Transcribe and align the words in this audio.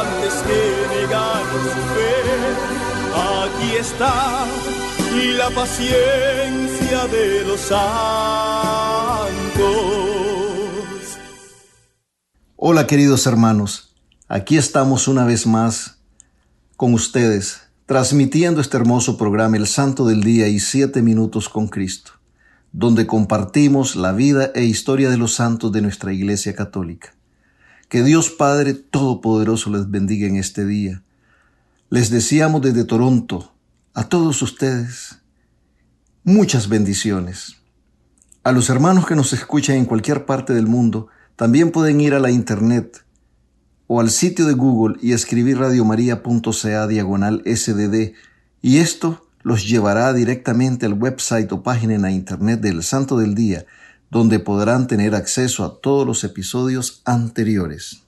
antes 0.00 0.34
que 0.46 1.06
su 1.74 1.82
fe. 1.94 2.16
Aquí 3.14 3.76
está 3.76 4.46
la 5.38 5.50
paciencia 5.50 7.06
de 7.06 7.44
los 7.46 7.60
santos. 7.60 7.86
Hola 12.56 12.86
queridos 12.86 13.26
hermanos, 13.26 13.94
aquí 14.28 14.56
estamos 14.58 15.08
una 15.08 15.24
vez 15.24 15.46
más 15.46 15.98
con 16.76 16.92
ustedes, 16.92 17.62
transmitiendo 17.86 18.60
este 18.60 18.76
hermoso 18.76 19.16
programa 19.16 19.56
El 19.56 19.66
Santo 19.66 20.04
del 20.06 20.22
Día 20.22 20.48
y 20.48 20.60
Siete 20.60 21.00
Minutos 21.00 21.48
con 21.48 21.68
Cristo, 21.68 22.12
donde 22.72 23.06
compartimos 23.06 23.96
la 23.96 24.12
vida 24.12 24.50
e 24.54 24.64
historia 24.64 25.08
de 25.08 25.16
los 25.16 25.34
santos 25.34 25.72
de 25.72 25.80
nuestra 25.80 26.12
Iglesia 26.12 26.54
Católica. 26.54 27.15
Que 27.88 28.02
Dios 28.02 28.30
Padre 28.30 28.74
Todopoderoso 28.74 29.70
les 29.70 29.90
bendiga 29.90 30.26
en 30.26 30.36
este 30.36 30.64
día. 30.64 31.02
Les 31.88 32.10
deseamos 32.10 32.62
desde 32.62 32.84
Toronto 32.84 33.52
a 33.94 34.08
todos 34.08 34.42
ustedes 34.42 35.20
muchas 36.24 36.68
bendiciones. 36.68 37.56
A 38.42 38.50
los 38.50 38.70
hermanos 38.70 39.06
que 39.06 39.14
nos 39.14 39.32
escuchan 39.32 39.76
en 39.76 39.84
cualquier 39.84 40.26
parte 40.26 40.52
del 40.52 40.66
mundo, 40.66 41.06
también 41.36 41.70
pueden 41.70 42.00
ir 42.00 42.14
a 42.14 42.18
la 42.18 42.32
internet 42.32 43.04
o 43.86 44.00
al 44.00 44.10
sitio 44.10 44.46
de 44.46 44.54
Google 44.54 44.96
y 45.00 45.12
escribir 45.12 45.58
radiomaria.ca 45.58 46.86
diagonal 46.88 47.42
sdd 47.46 48.14
y 48.62 48.78
esto 48.78 49.28
los 49.42 49.68
llevará 49.68 50.12
directamente 50.12 50.86
al 50.86 50.94
website 50.94 51.52
o 51.52 51.62
página 51.62 51.94
en 51.94 52.02
la 52.02 52.10
internet 52.10 52.60
del 52.60 52.82
Santo 52.82 53.16
del 53.16 53.36
Día, 53.36 53.64
donde 54.10 54.38
podrán 54.38 54.86
tener 54.86 55.14
acceso 55.14 55.64
a 55.64 55.80
todos 55.80 56.06
los 56.06 56.24
episodios 56.24 57.02
anteriores. 57.04 58.02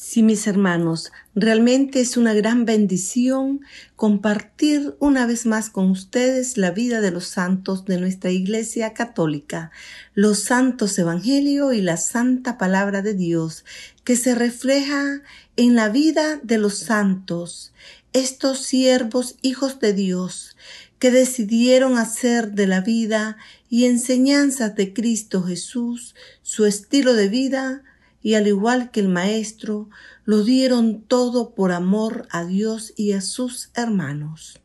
Sí, 0.00 0.22
mis 0.22 0.46
hermanos, 0.46 1.12
realmente 1.34 2.00
es 2.00 2.16
una 2.16 2.32
gran 2.32 2.64
bendición 2.64 3.60
compartir 3.94 4.96
una 5.00 5.26
vez 5.26 5.44
más 5.44 5.70
con 5.70 5.90
ustedes 5.90 6.56
la 6.56 6.70
vida 6.70 7.00
de 7.00 7.10
los 7.10 7.26
santos 7.26 7.84
de 7.84 8.00
nuestra 8.00 8.30
Iglesia 8.30 8.94
Católica, 8.94 9.70
los 10.14 10.38
santos 10.38 10.98
Evangelio 10.98 11.72
y 11.72 11.82
la 11.82 11.96
santa 11.96 12.56
palabra 12.56 13.02
de 13.02 13.12
Dios, 13.12 13.66
que 14.04 14.16
se 14.16 14.34
refleja 14.34 15.20
en 15.56 15.74
la 15.74 15.90
vida 15.90 16.40
de 16.42 16.56
los 16.56 16.78
santos, 16.78 17.74
estos 18.12 18.60
siervos 18.60 19.36
hijos 19.42 19.78
de 19.78 19.92
Dios, 19.92 20.56
que 20.98 21.10
decidieron 21.10 21.96
hacer 21.96 22.52
de 22.52 22.66
la 22.66 22.80
vida 22.80 23.36
y 23.68 23.86
enseñanzas 23.86 24.74
de 24.74 24.92
Cristo 24.92 25.42
Jesús 25.42 26.14
su 26.42 26.66
estilo 26.66 27.14
de 27.14 27.28
vida, 27.28 27.82
y 28.20 28.34
al 28.34 28.46
igual 28.46 28.90
que 28.90 29.00
el 29.00 29.08
Maestro, 29.08 29.88
lo 30.24 30.42
dieron 30.42 31.02
todo 31.02 31.54
por 31.54 31.72
amor 31.72 32.26
a 32.30 32.44
Dios 32.44 32.92
y 32.96 33.12
a 33.12 33.20
sus 33.20 33.70
hermanos. 33.74 34.60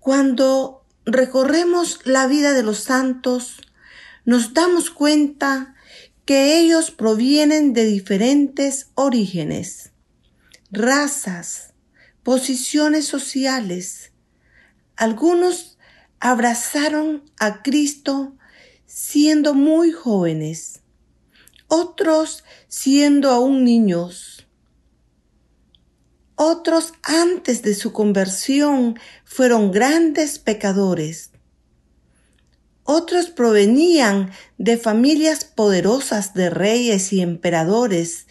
Cuando 0.00 0.84
recorremos 1.04 2.00
la 2.04 2.26
vida 2.26 2.52
de 2.52 2.62
los 2.62 2.78
santos, 2.78 3.60
nos 4.24 4.54
damos 4.54 4.90
cuenta 4.90 5.74
que 6.24 6.58
ellos 6.58 6.90
provienen 6.90 7.74
de 7.74 7.84
diferentes 7.84 8.88
orígenes, 8.94 9.90
razas, 10.70 11.74
posiciones 12.22 13.06
sociales. 13.06 14.13
Algunos 14.96 15.78
abrazaron 16.20 17.24
a 17.38 17.62
Cristo 17.62 18.36
siendo 18.86 19.54
muy 19.54 19.92
jóvenes 19.92 20.80
otros 21.74 22.44
siendo 22.68 23.30
aún 23.30 23.64
niños. 23.64 24.46
Otros 26.36 26.92
antes 27.02 27.62
de 27.62 27.74
su 27.74 27.92
conversión 27.92 28.98
fueron 29.24 29.72
grandes 29.72 30.38
pecadores. 30.38 31.30
Otros 32.84 33.30
provenían 33.30 34.30
de 34.58 34.76
familias 34.76 35.44
poderosas 35.44 36.34
de 36.34 36.50
reyes 36.50 37.12
y 37.12 37.22
emperadores 37.22 38.26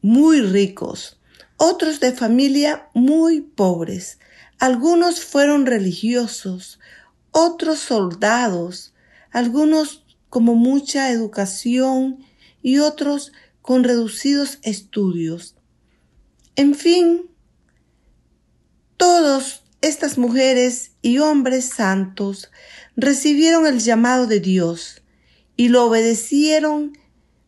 muy 0.00 0.40
ricos, 0.40 1.20
otros 1.56 2.00
de 2.00 2.12
familia 2.12 2.88
muy 2.94 3.40
pobres. 3.40 4.18
Algunos 4.58 5.20
fueron 5.20 5.66
religiosos, 5.66 6.78
otros 7.30 7.80
soldados, 7.80 8.94
algunos 9.30 10.04
como 10.30 10.54
mucha 10.54 11.10
educación 11.10 12.24
y 12.62 12.78
otros 12.78 13.32
con 13.60 13.84
reducidos 13.84 14.58
estudios. 14.62 15.56
En 16.56 16.74
fin, 16.74 17.30
todas 18.96 19.64
estas 19.80 20.18
mujeres 20.18 20.92
y 21.02 21.18
hombres 21.18 21.66
santos 21.66 22.50
recibieron 22.96 23.66
el 23.66 23.80
llamado 23.80 24.26
de 24.26 24.40
Dios 24.40 25.02
y 25.56 25.68
lo 25.68 25.84
obedecieron 25.84 26.96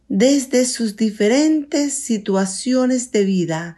desde 0.09 0.65
sus 0.67 0.97
diferentes 0.97 1.95
situaciones 1.95 3.11
de 3.11 3.25
vida 3.25 3.77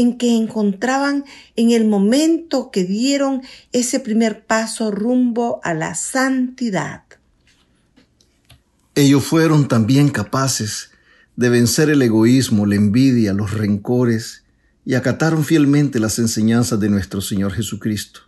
en 0.00 0.18
que 0.18 0.36
encontraban 0.36 1.24
en 1.56 1.70
el 1.70 1.86
momento 1.86 2.70
que 2.70 2.84
dieron 2.84 3.42
ese 3.72 4.00
primer 4.00 4.46
paso 4.46 4.90
rumbo 4.90 5.60
a 5.62 5.74
la 5.74 5.94
santidad. 5.94 7.04
Ellos 8.94 9.24
fueron 9.24 9.68
también 9.68 10.08
capaces 10.08 10.90
de 11.36 11.48
vencer 11.48 11.90
el 11.90 12.02
egoísmo, 12.02 12.66
la 12.66 12.74
envidia, 12.74 13.32
los 13.32 13.52
rencores 13.54 14.44
y 14.84 14.94
acataron 14.94 15.44
fielmente 15.44 16.00
las 16.00 16.18
enseñanzas 16.18 16.80
de 16.80 16.88
nuestro 16.88 17.20
Señor 17.20 17.52
Jesucristo. 17.52 18.20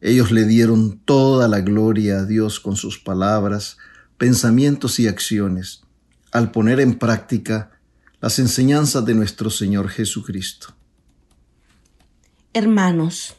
Ellos 0.00 0.30
le 0.32 0.44
dieron 0.44 0.98
toda 1.04 1.48
la 1.48 1.60
gloria 1.60 2.18
a 2.18 2.26
Dios 2.26 2.60
con 2.60 2.76
sus 2.76 2.98
palabras, 2.98 3.78
pensamientos 4.18 4.98
y 4.98 5.08
acciones, 5.08 5.82
al 6.32 6.50
poner 6.50 6.80
en 6.80 6.98
práctica 6.98 7.70
las 8.20 8.38
enseñanzas 8.38 9.04
de 9.04 9.14
nuestro 9.14 9.50
Señor 9.50 9.88
Jesucristo. 9.88 10.73
Hermanos, 12.56 13.34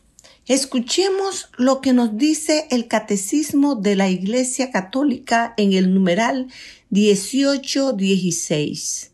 Escuchemos 0.46 1.50
lo 1.58 1.80
que 1.82 1.94
nos 1.94 2.18
dice 2.18 2.68
el 2.70 2.88
Catecismo 2.88 3.74
de 3.74 3.96
la 3.96 4.10
Iglesia 4.10 4.70
Católica 4.70 5.56
en 5.58 5.74
el 5.74 5.92
numeral 5.92 6.52
1816. 6.92 9.12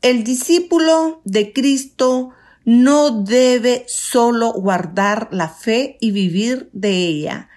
El 0.00 0.24
discípulo 0.24 1.20
de 1.24 1.52
Cristo 1.52 2.30
no 2.64 3.24
debe 3.24 3.84
solo 3.88 4.54
guardar 4.54 5.28
la 5.32 5.50
fe 5.50 5.98
y 6.00 6.12
vivir 6.12 6.70
de 6.72 6.92
ella, 6.92 7.50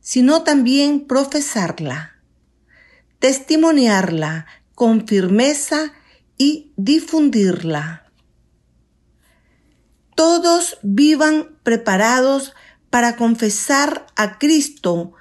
sino 0.00 0.42
también 0.42 1.06
profesarla, 1.06 2.16
testimoniarla 3.20 4.46
con 4.74 5.06
firmeza 5.06 5.92
y 6.36 6.72
difundirla 6.76 8.01
todos 10.14 10.78
vivan 10.82 11.56
preparados 11.62 12.54
para 12.90 13.16
confesar 13.16 14.06
a 14.16 14.38
Cristo 14.38 15.12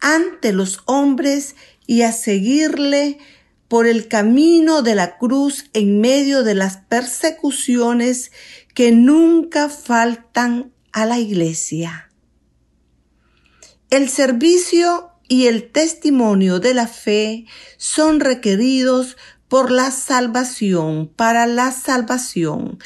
ante 0.00 0.52
los 0.52 0.80
hombres 0.86 1.54
y 1.86 2.02
a 2.02 2.12
seguirle 2.12 3.18
por 3.68 3.86
el 3.86 4.08
camino 4.08 4.82
de 4.82 4.94
la 4.96 5.16
cruz 5.18 5.66
en 5.72 6.00
medio 6.00 6.42
de 6.42 6.54
las 6.54 6.78
persecuciones 6.78 8.32
que 8.74 8.90
nunca 8.90 9.68
faltan 9.68 10.72
a 10.92 11.06
la 11.06 11.18
iglesia. 11.18 12.10
El 13.90 14.08
servicio 14.08 15.10
y 15.28 15.46
el 15.46 15.70
testimonio 15.70 16.58
de 16.58 16.74
la 16.74 16.88
fe 16.88 17.46
son 17.76 18.18
requeridos 18.18 19.16
por 19.46 19.70
la 19.70 19.90
salvación, 19.90 21.08
para 21.08 21.46
la 21.46 21.72
salvación. 21.72 22.78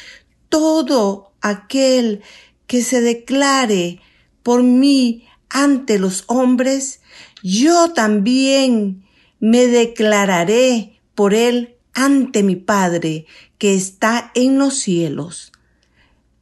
Todo 0.49 1.34
aquel 1.49 2.21
que 2.67 2.81
se 2.81 3.01
declare 3.01 3.99
por 4.43 4.63
mí 4.63 5.25
ante 5.49 5.99
los 5.99 6.23
hombres, 6.27 7.01
yo 7.43 7.93
también 7.93 9.05
me 9.39 9.67
declararé 9.67 10.99
por 11.13 11.33
él 11.33 11.75
ante 11.93 12.43
mi 12.43 12.55
Padre 12.55 13.25
que 13.57 13.75
está 13.75 14.31
en 14.33 14.57
los 14.57 14.79
cielos. 14.79 15.51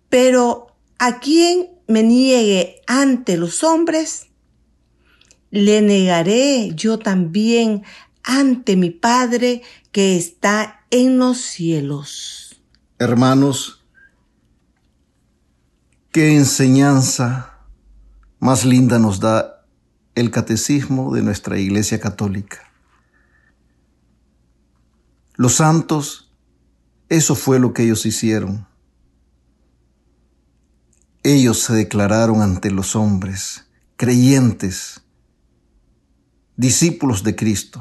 Pero 0.10 0.68
a 1.00 1.20
quien 1.20 1.70
me 1.88 2.02
niegue 2.04 2.82
ante 2.88 3.38
los 3.38 3.64
hombres, 3.64 4.28
le 5.52 5.82
negaré 5.82 6.72
yo 6.76 6.98
también 6.98 7.84
ante 8.24 8.76
mi 8.76 8.90
Padre 8.90 9.62
que 9.92 10.16
está 10.16 10.86
en 10.90 11.20
los 11.20 11.38
cielos. 11.38 12.62
Hermanos, 13.00 13.83
qué 16.14 16.38
enseñanza 16.38 17.58
más 18.40 18.66
linda 18.66 19.00
nos 19.00 19.20
da 19.20 19.66
el 20.14 20.30
catecismo 20.30 21.12
de 21.16 21.24
nuestra 21.24 21.58
Iglesia 21.58 22.00
Católica. 22.00 22.72
Los 25.34 25.56
santos, 25.56 26.32
eso 27.10 27.34
fue 27.34 27.58
lo 27.60 27.74
que 27.74 27.84
ellos 27.84 28.06
hicieron. 28.06 28.68
Ellos 31.24 31.60
se 31.64 31.74
declararon 31.74 32.44
ante 32.44 32.70
los 32.70 32.96
hombres, 32.96 33.66
creyentes, 33.96 35.02
discípulos 36.58 37.24
de 37.24 37.36
Cristo. 37.36 37.80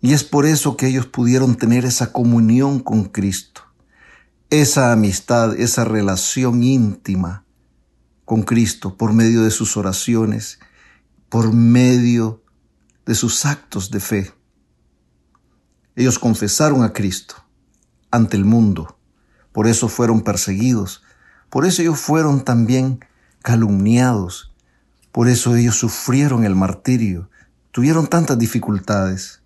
Y 0.00 0.14
es 0.14 0.24
por 0.24 0.46
eso 0.46 0.76
que 0.76 0.88
ellos 0.88 1.06
pudieron 1.06 1.54
tener 1.54 1.84
esa 1.84 2.12
comunión 2.12 2.80
con 2.80 3.04
Cristo, 3.04 3.62
esa 4.50 4.92
amistad, 4.92 5.58
esa 5.58 5.84
relación 5.84 6.62
íntima 6.62 7.44
con 8.24 8.42
Cristo 8.42 8.96
por 8.96 9.12
medio 9.12 9.42
de 9.42 9.50
sus 9.50 9.76
oraciones, 9.76 10.58
por 11.28 11.52
medio 11.52 12.42
de 13.06 13.14
sus 13.14 13.44
actos 13.44 13.90
de 13.90 14.00
fe. 14.00 14.32
Ellos 15.96 16.18
confesaron 16.18 16.82
a 16.82 16.92
Cristo 16.92 17.36
ante 18.10 18.36
el 18.36 18.44
mundo, 18.44 18.98
por 19.52 19.66
eso 19.66 19.88
fueron 19.88 20.22
perseguidos, 20.22 21.02
por 21.50 21.66
eso 21.66 21.82
ellos 21.82 22.00
fueron 22.00 22.44
también 22.44 23.04
calumniados, 23.42 24.52
por 25.12 25.28
eso 25.28 25.54
ellos 25.54 25.76
sufrieron 25.76 26.44
el 26.44 26.56
martirio, 26.56 27.30
tuvieron 27.70 28.06
tantas 28.06 28.38
dificultades. 28.38 29.42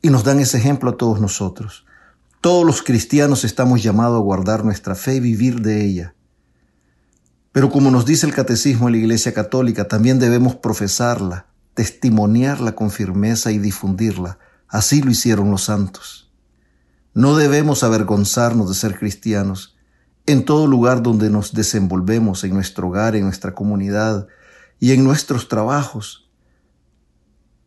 Y 0.00 0.10
nos 0.10 0.24
dan 0.24 0.38
ese 0.38 0.58
ejemplo 0.58 0.90
a 0.90 0.96
todos 0.96 1.20
nosotros. 1.20 1.84
Todos 2.40 2.64
los 2.64 2.82
cristianos 2.82 3.44
estamos 3.44 3.82
llamados 3.82 4.16
a 4.16 4.22
guardar 4.22 4.64
nuestra 4.64 4.94
fe 4.94 5.16
y 5.16 5.20
vivir 5.20 5.60
de 5.60 5.84
ella. 5.84 6.14
Pero 7.50 7.70
como 7.70 7.90
nos 7.90 8.06
dice 8.06 8.26
el 8.26 8.34
catecismo 8.34 8.86
de 8.86 8.92
la 8.92 8.98
Iglesia 8.98 9.34
Católica, 9.34 9.88
también 9.88 10.20
debemos 10.20 10.54
profesarla, 10.54 11.46
testimoniarla 11.74 12.76
con 12.76 12.90
firmeza 12.90 13.50
y 13.50 13.58
difundirla, 13.58 14.38
Así 14.68 15.00
lo 15.00 15.10
hicieron 15.10 15.50
los 15.50 15.64
santos. 15.64 16.30
No 17.14 17.36
debemos 17.36 17.82
avergonzarnos 17.82 18.68
de 18.68 18.74
ser 18.74 18.98
cristianos. 18.98 19.76
En 20.26 20.44
todo 20.44 20.66
lugar 20.66 21.02
donde 21.02 21.30
nos 21.30 21.54
desenvolvemos, 21.54 22.44
en 22.44 22.52
nuestro 22.52 22.88
hogar, 22.88 23.16
en 23.16 23.24
nuestra 23.24 23.54
comunidad 23.54 24.28
y 24.78 24.92
en 24.92 25.04
nuestros 25.04 25.48
trabajos, 25.48 26.30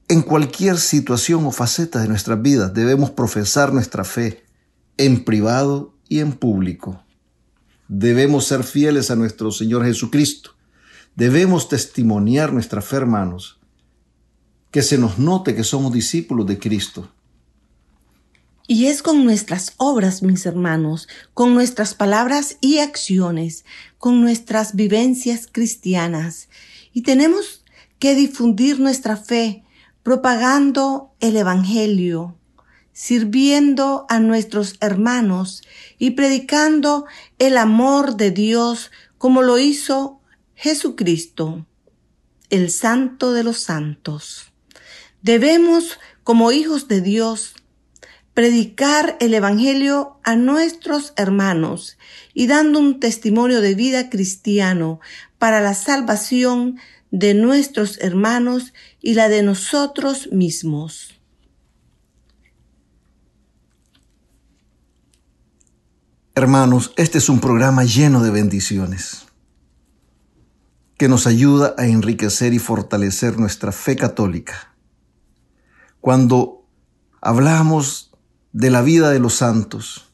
en 0.07 0.21
cualquier 0.21 0.77
situación 0.77 1.45
o 1.47 1.51
faceta 1.51 1.99
de 1.99 2.07
nuestra 2.07 2.35
vida, 2.35 2.69
debemos 2.69 3.09
profesar 3.09 3.73
nuestra 3.73 4.03
fe 4.03 4.43
en 5.01 5.23
privado 5.23 5.95
y 6.07 6.19
en 6.19 6.33
público. 6.33 7.03
Debemos 7.87 8.45
ser 8.45 8.63
fieles 8.63 9.09
a 9.09 9.15
nuestro 9.15 9.51
Señor 9.51 9.83
Jesucristo. 9.83 10.51
Debemos 11.15 11.69
testimoniar 11.69 12.53
nuestra 12.53 12.83
fe, 12.83 12.97
hermanos, 12.97 13.59
que 14.69 14.83
se 14.83 14.99
nos 14.99 15.17
note 15.17 15.55
que 15.55 15.63
somos 15.63 15.91
discípulos 15.91 16.45
de 16.45 16.59
Cristo. 16.59 17.11
Y 18.67 18.85
es 18.85 19.01
con 19.01 19.25
nuestras 19.25 19.73
obras, 19.77 20.21
mis 20.21 20.45
hermanos, 20.45 21.07
con 21.33 21.55
nuestras 21.55 21.95
palabras 21.95 22.57
y 22.61 22.77
acciones, 22.77 23.65
con 23.97 24.21
nuestras 24.21 24.75
vivencias 24.75 25.47
cristianas. 25.51 26.47
Y 26.93 27.01
tenemos 27.01 27.65
que 27.97 28.13
difundir 28.13 28.79
nuestra 28.79 29.17
fe, 29.17 29.63
propagando 30.03 31.11
el 31.19 31.37
Evangelio, 31.37 32.37
sirviendo 33.01 34.05
a 34.09 34.19
nuestros 34.19 34.75
hermanos 34.79 35.63
y 35.97 36.11
predicando 36.11 37.05
el 37.39 37.57
amor 37.57 38.15
de 38.15 38.29
Dios 38.29 38.91
como 39.17 39.41
lo 39.41 39.57
hizo 39.57 40.21
Jesucristo, 40.53 41.65
el 42.51 42.69
Santo 42.69 43.33
de 43.33 43.43
los 43.43 43.57
Santos. 43.57 44.51
Debemos, 45.23 45.97
como 46.23 46.51
hijos 46.51 46.87
de 46.87 47.01
Dios, 47.01 47.55
predicar 48.35 49.17
el 49.19 49.33
Evangelio 49.33 50.19
a 50.23 50.35
nuestros 50.35 51.13
hermanos 51.15 51.97
y 52.35 52.45
dando 52.45 52.77
un 52.77 52.99
testimonio 52.99 53.61
de 53.61 53.73
vida 53.73 54.11
cristiano 54.11 54.99
para 55.39 55.59
la 55.59 55.73
salvación 55.73 56.77
de 57.09 57.33
nuestros 57.33 57.97
hermanos 57.97 58.75
y 59.01 59.15
la 59.15 59.27
de 59.27 59.41
nosotros 59.41 60.31
mismos. 60.31 61.20
Hermanos, 66.33 66.93
este 66.95 67.17
es 67.17 67.27
un 67.27 67.39
programa 67.41 67.83
lleno 67.83 68.23
de 68.23 68.31
bendiciones 68.31 69.25
que 70.97 71.09
nos 71.09 71.27
ayuda 71.27 71.75
a 71.77 71.87
enriquecer 71.87 72.53
y 72.53 72.59
fortalecer 72.59 73.37
nuestra 73.37 73.71
fe 73.71 73.95
católica. 73.95 74.73
Cuando 75.99 76.65
hablamos 77.21 78.11
de 78.53 78.69
la 78.69 78.81
vida 78.81 79.09
de 79.11 79.19
los 79.19 79.33
santos, 79.33 80.13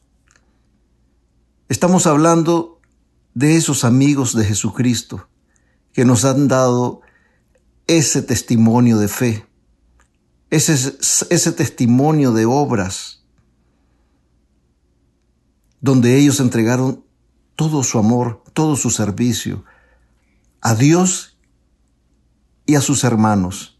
estamos 1.68 2.06
hablando 2.06 2.80
de 3.34 3.56
esos 3.56 3.84
amigos 3.84 4.34
de 4.34 4.44
Jesucristo 4.44 5.28
que 5.92 6.04
nos 6.04 6.24
han 6.24 6.48
dado 6.48 7.02
ese 7.86 8.22
testimonio 8.22 8.98
de 8.98 9.08
fe, 9.08 9.46
ese, 10.50 11.52
testimonio 11.52 12.32
de 12.32 12.44
obras, 12.44 13.17
donde 15.80 16.18
ellos 16.18 16.40
entregaron 16.40 17.04
todo 17.56 17.82
su 17.82 17.98
amor, 17.98 18.42
todo 18.52 18.76
su 18.76 18.90
servicio 18.90 19.64
a 20.60 20.74
Dios 20.74 21.38
y 22.66 22.74
a 22.74 22.80
sus 22.80 23.04
hermanos 23.04 23.78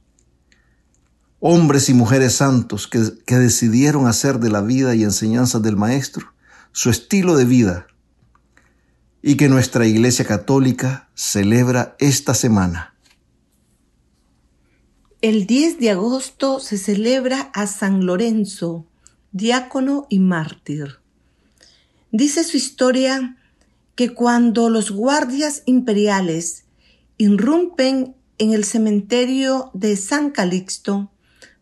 hombres 1.41 1.89
y 1.89 1.95
mujeres 1.95 2.35
santos 2.35 2.87
que, 2.87 3.37
decidieron 3.37 4.07
hacer 4.07 4.41
de 4.41 4.51
la 4.51 4.61
vida 4.61 4.95
y 4.95 5.05
enseñanzas 5.05 5.63
del 5.63 5.77
Maestro 5.77 6.33
su 6.73 6.91
estilo 6.91 7.37
de 7.37 7.45
vida 7.45 7.87
y 9.23 9.37
que 9.37 9.49
nuestra 9.49 9.87
Iglesia 9.87 10.25
Católica 10.25 11.09
celebra 11.15 11.97
esta 11.99 12.35
semana. 12.35 12.95
El 15.21 15.47
10 15.47 15.81
de 15.81 15.91
agosto 15.91 16.61
se 16.61 16.79
celebra 16.79 17.51
a 17.53 17.67
San 17.67 18.07
Lorenzo, 18.07 18.87
diácono 19.33 20.07
y 20.09 20.21
mártir. 20.21 21.01
Dice 22.11 22.45
su 22.45 22.57
historia 22.57 23.37
que 23.95 24.15
cuando 24.15 24.71
los 24.71 24.91
guardias 24.91 25.63
imperiales 25.67 26.65
irrumpen 27.17 28.15
en 28.39 28.53
el 28.53 28.65
cementerio 28.65 29.71
de 29.75 29.97
San 29.97 30.31
Calixto, 30.31 31.11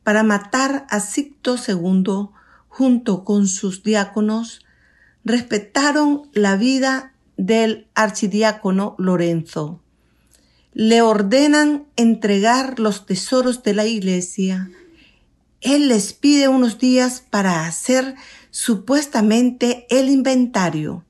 para 0.06 0.22
matar 0.22 0.86
a 0.88 1.00
Sicto 1.00 1.56
II 1.56 2.28
junto 2.68 3.24
con 3.24 3.48
sus 3.48 3.82
diáconos, 3.82 4.64
respetaron 5.24 6.30
la 6.32 6.54
vida 6.54 7.12
del 7.36 7.88
archidiácono 7.96 8.94
Lorenzo. 8.98 9.80
Le 10.72 11.02
ordenan 11.02 11.86
entregar 11.96 12.78
los 12.78 13.04
tesoros 13.04 13.64
de 13.64 13.74
la 13.74 13.86
iglesia. 13.86 14.70
Él 15.60 15.88
les 15.88 16.12
pide 16.12 16.46
unos 16.46 16.78
días 16.78 17.20
para 17.28 17.66
hacer 17.66 18.14
supuestamente 18.56 19.86
el 19.90 20.08
inventario. 20.08 21.04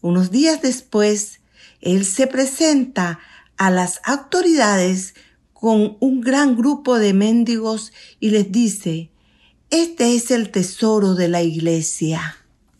Unos 0.00 0.30
días 0.30 0.62
después, 0.62 1.40
él 1.82 2.06
se 2.06 2.26
presenta 2.26 3.18
a 3.58 3.70
las 3.70 4.00
autoridades 4.02 5.12
con 5.52 5.98
un 6.00 6.22
gran 6.22 6.56
grupo 6.56 6.98
de 6.98 7.12
mendigos 7.12 7.92
y 8.18 8.30
les 8.30 8.50
dice, 8.50 9.10
Este 9.68 10.14
es 10.14 10.30
el 10.30 10.50
tesoro 10.50 11.14
de 11.14 11.28
la 11.28 11.42
iglesia. 11.42 12.38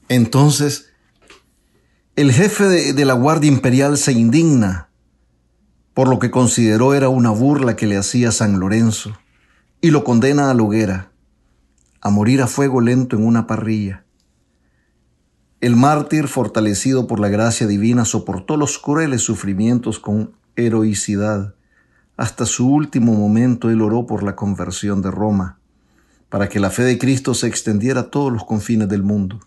Entonces, 0.09 0.87
el 2.16 2.33
jefe 2.33 2.64
de, 2.64 2.92
de, 2.95 3.04
la 3.04 3.12
Guardia 3.12 3.52
Imperial 3.52 3.99
se 3.99 4.12
indigna 4.12 4.88
por 5.92 6.09
lo 6.09 6.19
que 6.19 6.30
consideró 6.30 6.95
era 6.95 7.11
una 7.11 7.33
burla 7.33 7.76
que 7.76 7.87
le 7.87 7.99
hacía 7.99 8.33
San 8.33 8.61
Lorenzo 8.61 9.12
y 9.83 9.90
lo 9.90 10.04
condena 10.04 10.50
a 10.50 10.54
la 10.54 10.62
hoguera, 10.62 11.10
a 12.00 12.11
morir 12.11 12.42
a 12.42 12.47
fuego 12.47 12.80
lento 12.80 13.16
en 13.16 13.26
una 13.26 13.47
parrilla. 13.47 14.04
El 15.61 15.76
mártir, 15.76 16.28
fortalecido 16.28 17.07
por 17.07 17.21
la 17.21 17.28
gracia 17.28 17.66
divina, 17.66 18.07
soportó 18.07 18.57
los 18.57 18.78
crueles 18.78 19.21
sufrimientos 19.21 19.99
con 19.99 20.33
heroicidad. 20.57 21.54
Hasta 22.16 22.47
su 22.47 22.69
último 22.69 23.12
momento 23.12 23.69
él 23.69 23.83
oró 23.83 24.07
por 24.07 24.23
la 24.23 24.37
conversión 24.37 25.02
de 25.02 25.11
Roma, 25.11 25.59
para 26.30 26.49
que 26.49 26.61
la 26.61 26.71
fe 26.71 26.85
de 26.85 26.99
Cristo 26.99 27.35
se 27.35 27.47
extendiera 27.47 28.00
a 28.00 28.11
todos 28.11 28.33
los 28.33 28.45
confines 28.45 28.88
del 28.88 29.02
mundo. 29.02 29.40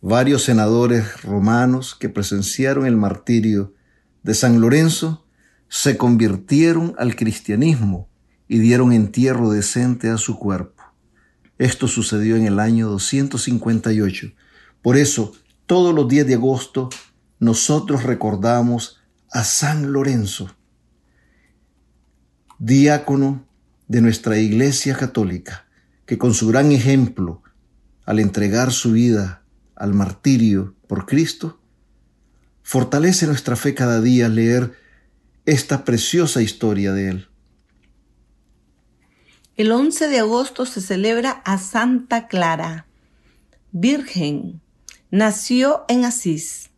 Varios 0.00 0.44
senadores 0.44 1.22
romanos 1.22 1.94
que 1.94 2.08
presenciaron 2.08 2.86
el 2.86 2.96
martirio 2.96 3.74
de 4.22 4.32
San 4.32 4.60
Lorenzo 4.62 5.26
se 5.68 5.98
convirtieron 5.98 6.94
al 6.98 7.14
cristianismo 7.16 8.08
y 8.48 8.58
dieron 8.58 8.92
entierro 8.92 9.50
decente 9.50 10.08
a 10.08 10.16
su 10.16 10.38
cuerpo. 10.38 10.79
Esto 11.60 11.86
sucedió 11.86 12.34
en 12.34 12.46
el 12.46 12.58
año 12.58 12.88
258 12.88 14.32
por 14.82 14.96
eso, 14.96 15.32
todos 15.66 15.94
los 15.94 16.08
días 16.08 16.26
de 16.26 16.34
agosto, 16.34 16.88
nosotros 17.38 18.02
recordamos 18.02 18.98
a 19.30 19.44
San 19.44 19.92
Lorenzo, 19.92 20.54
diácono 22.58 23.46
de 23.88 24.00
nuestra 24.00 24.38
Iglesia 24.38 24.96
Católica, 24.96 25.66
que 26.06 26.18
con 26.18 26.34
su 26.34 26.48
gran 26.48 26.72
ejemplo, 26.72 27.42
al 28.04 28.18
entregar 28.18 28.72
su 28.72 28.92
vida 28.92 29.42
al 29.76 29.92
martirio 29.94 30.74
por 30.86 31.06
Cristo, 31.06 31.60
fortalece 32.62 33.26
nuestra 33.26 33.56
fe 33.56 33.74
cada 33.74 34.00
día 34.00 34.26
al 34.26 34.34
leer 34.34 34.74
esta 35.44 35.84
preciosa 35.84 36.42
historia 36.42 36.92
de 36.92 37.08
él. 37.08 37.29
El 39.60 39.72
11 39.72 40.08
de 40.08 40.20
agosto 40.20 40.64
se 40.64 40.80
celebra 40.80 41.42
a 41.44 41.58
Santa 41.58 42.28
Clara, 42.28 42.86
Virgen, 43.72 44.62
Nació 45.10 45.84
en 45.88 46.06
Asís, 46.06 46.70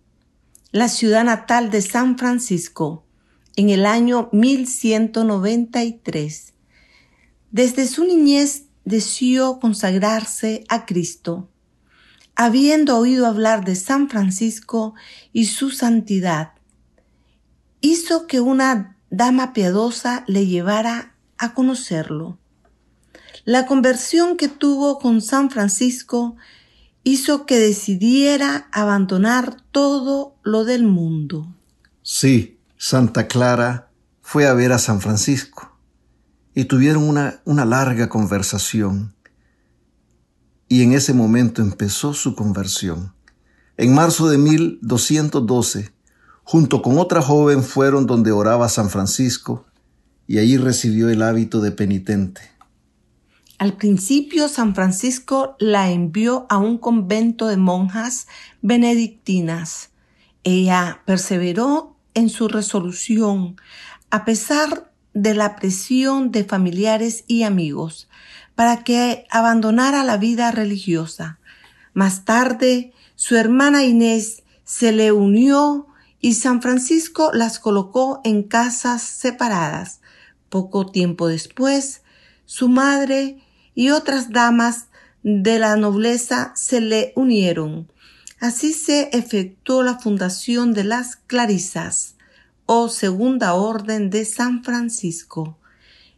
la 0.72 0.88
ciudad 0.88 1.22
natal 1.22 1.70
de 1.70 1.80
San 1.80 2.18
Francisco, 2.18 3.04
en 3.54 3.70
el 3.70 3.86
año 3.86 4.28
1193. 4.32 6.54
Desde 7.52 7.86
su 7.86 8.04
niñez 8.04 8.64
deseó 8.84 9.60
consagrarse 9.60 10.64
a 10.68 10.84
Cristo. 10.84 11.48
Habiendo 12.34 12.98
oído 12.98 13.28
hablar 13.28 13.64
de 13.64 13.76
San 13.76 14.08
Francisco 14.08 14.96
y 15.32 15.46
su 15.46 15.70
santidad, 15.70 16.54
hizo 17.80 18.26
que 18.26 18.40
una 18.40 18.96
dama 19.08 19.52
piadosa 19.52 20.24
le 20.26 20.48
llevara 20.48 21.14
a 21.38 21.54
conocerlo. 21.54 22.40
La 23.44 23.66
conversión 23.66 24.36
que 24.36 24.48
tuvo 24.48 25.00
con 25.00 25.20
San 25.20 25.50
Francisco 25.50 26.36
hizo 27.02 27.44
que 27.44 27.58
decidiera 27.58 28.68
abandonar 28.70 29.56
todo 29.72 30.36
lo 30.44 30.64
del 30.64 30.84
mundo. 30.84 31.52
Sí, 32.02 32.60
Santa 32.78 33.26
Clara 33.26 33.90
fue 34.20 34.46
a 34.46 34.54
ver 34.54 34.70
a 34.70 34.78
San 34.78 35.00
Francisco 35.00 35.76
y 36.54 36.66
tuvieron 36.66 37.02
una, 37.02 37.40
una 37.44 37.64
larga 37.64 38.08
conversación. 38.08 39.14
Y 40.68 40.82
en 40.82 40.92
ese 40.92 41.12
momento 41.12 41.62
empezó 41.62 42.14
su 42.14 42.36
conversión. 42.36 43.12
En 43.76 43.92
marzo 43.92 44.28
de 44.28 44.38
1212, 44.38 45.92
junto 46.44 46.80
con 46.80 46.98
otra 46.98 47.20
joven 47.22 47.64
fueron 47.64 48.06
donde 48.06 48.30
oraba 48.30 48.68
San 48.68 48.88
Francisco 48.88 49.66
y 50.28 50.38
allí 50.38 50.58
recibió 50.58 51.08
el 51.08 51.22
hábito 51.22 51.60
de 51.60 51.72
penitente. 51.72 52.51
Al 53.62 53.74
principio 53.74 54.48
San 54.48 54.74
Francisco 54.74 55.54
la 55.60 55.88
envió 55.88 56.46
a 56.48 56.58
un 56.58 56.78
convento 56.78 57.46
de 57.46 57.56
monjas 57.56 58.26
benedictinas. 58.60 59.90
Ella 60.42 61.02
perseveró 61.06 61.96
en 62.14 62.28
su 62.28 62.48
resolución 62.48 63.54
a 64.10 64.24
pesar 64.24 64.90
de 65.14 65.34
la 65.34 65.54
presión 65.54 66.32
de 66.32 66.42
familiares 66.42 67.22
y 67.28 67.44
amigos 67.44 68.08
para 68.56 68.82
que 68.82 69.28
abandonara 69.30 70.02
la 70.02 70.16
vida 70.16 70.50
religiosa. 70.50 71.38
Más 71.94 72.24
tarde, 72.24 72.92
su 73.14 73.36
hermana 73.36 73.84
Inés 73.84 74.42
se 74.64 74.90
le 74.90 75.12
unió 75.12 75.86
y 76.18 76.34
San 76.34 76.62
Francisco 76.62 77.30
las 77.32 77.60
colocó 77.60 78.22
en 78.24 78.42
casas 78.42 79.02
separadas. 79.02 80.00
Poco 80.48 80.86
tiempo 80.86 81.28
después, 81.28 82.02
su 82.44 82.68
madre 82.68 83.38
y 83.74 83.90
otras 83.90 84.30
damas 84.30 84.86
de 85.22 85.58
la 85.58 85.76
nobleza 85.76 86.52
se 86.56 86.80
le 86.80 87.12
unieron. 87.16 87.90
Así 88.40 88.72
se 88.72 89.08
efectuó 89.12 89.82
la 89.82 89.98
fundación 89.98 90.74
de 90.74 90.84
las 90.84 91.16
Clarisas, 91.16 92.16
o 92.66 92.88
Segunda 92.88 93.54
Orden 93.54 94.10
de 94.10 94.24
San 94.24 94.64
Francisco. 94.64 95.58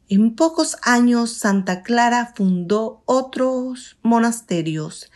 En 0.09 0.35
pocos 0.35 0.77
años 0.83 1.33
Santa 1.33 1.83
Clara 1.83 2.33
fundó 2.35 3.03
otros 3.07 3.97
monasterios 4.03 5.11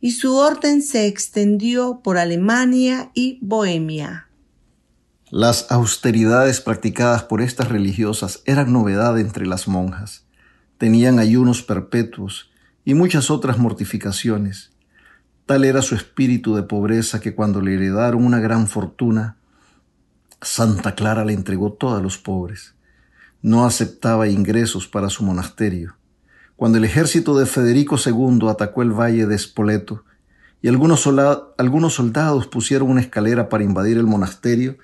y 0.00 0.12
su 0.12 0.36
orden 0.36 0.82
se 0.82 1.06
extendió 1.06 2.00
por 2.02 2.18
Alemania 2.18 3.10
y 3.14 3.38
Bohemia. 3.40 4.28
Las 5.30 5.66
austeridades 5.70 6.60
practicadas 6.60 7.24
por 7.24 7.40
estas 7.40 7.68
religiosas 7.68 8.42
eran 8.44 8.72
novedad 8.72 9.18
entre 9.18 9.46
las 9.46 9.66
monjas 9.66 10.25
tenían 10.78 11.18
ayunos 11.18 11.62
perpetuos 11.62 12.50
y 12.84 12.94
muchas 12.94 13.30
otras 13.30 13.58
mortificaciones. 13.58 14.72
Tal 15.46 15.64
era 15.64 15.82
su 15.82 15.94
espíritu 15.94 16.54
de 16.54 16.62
pobreza 16.62 17.20
que 17.20 17.34
cuando 17.34 17.60
le 17.60 17.74
heredaron 17.74 18.24
una 18.24 18.40
gran 18.40 18.66
fortuna, 18.66 19.36
Santa 20.42 20.94
Clara 20.94 21.24
le 21.24 21.32
entregó 21.32 21.72
todo 21.72 21.96
a 21.96 22.02
los 22.02 22.18
pobres. 22.18 22.74
No 23.42 23.64
aceptaba 23.64 24.28
ingresos 24.28 24.86
para 24.86 25.08
su 25.08 25.24
monasterio. 25.24 25.96
Cuando 26.56 26.78
el 26.78 26.84
ejército 26.84 27.38
de 27.38 27.46
Federico 27.46 27.96
II 28.04 28.48
atacó 28.48 28.82
el 28.82 28.92
valle 28.92 29.26
de 29.26 29.38
Spoleto 29.38 30.04
y 30.62 30.68
algunos, 30.68 31.06
algunos 31.58 31.94
soldados 31.94 32.46
pusieron 32.46 32.90
una 32.90 33.00
escalera 33.00 33.48
para 33.48 33.64
invadir 33.64 33.98
el 33.98 34.06
monasterio, 34.06 34.78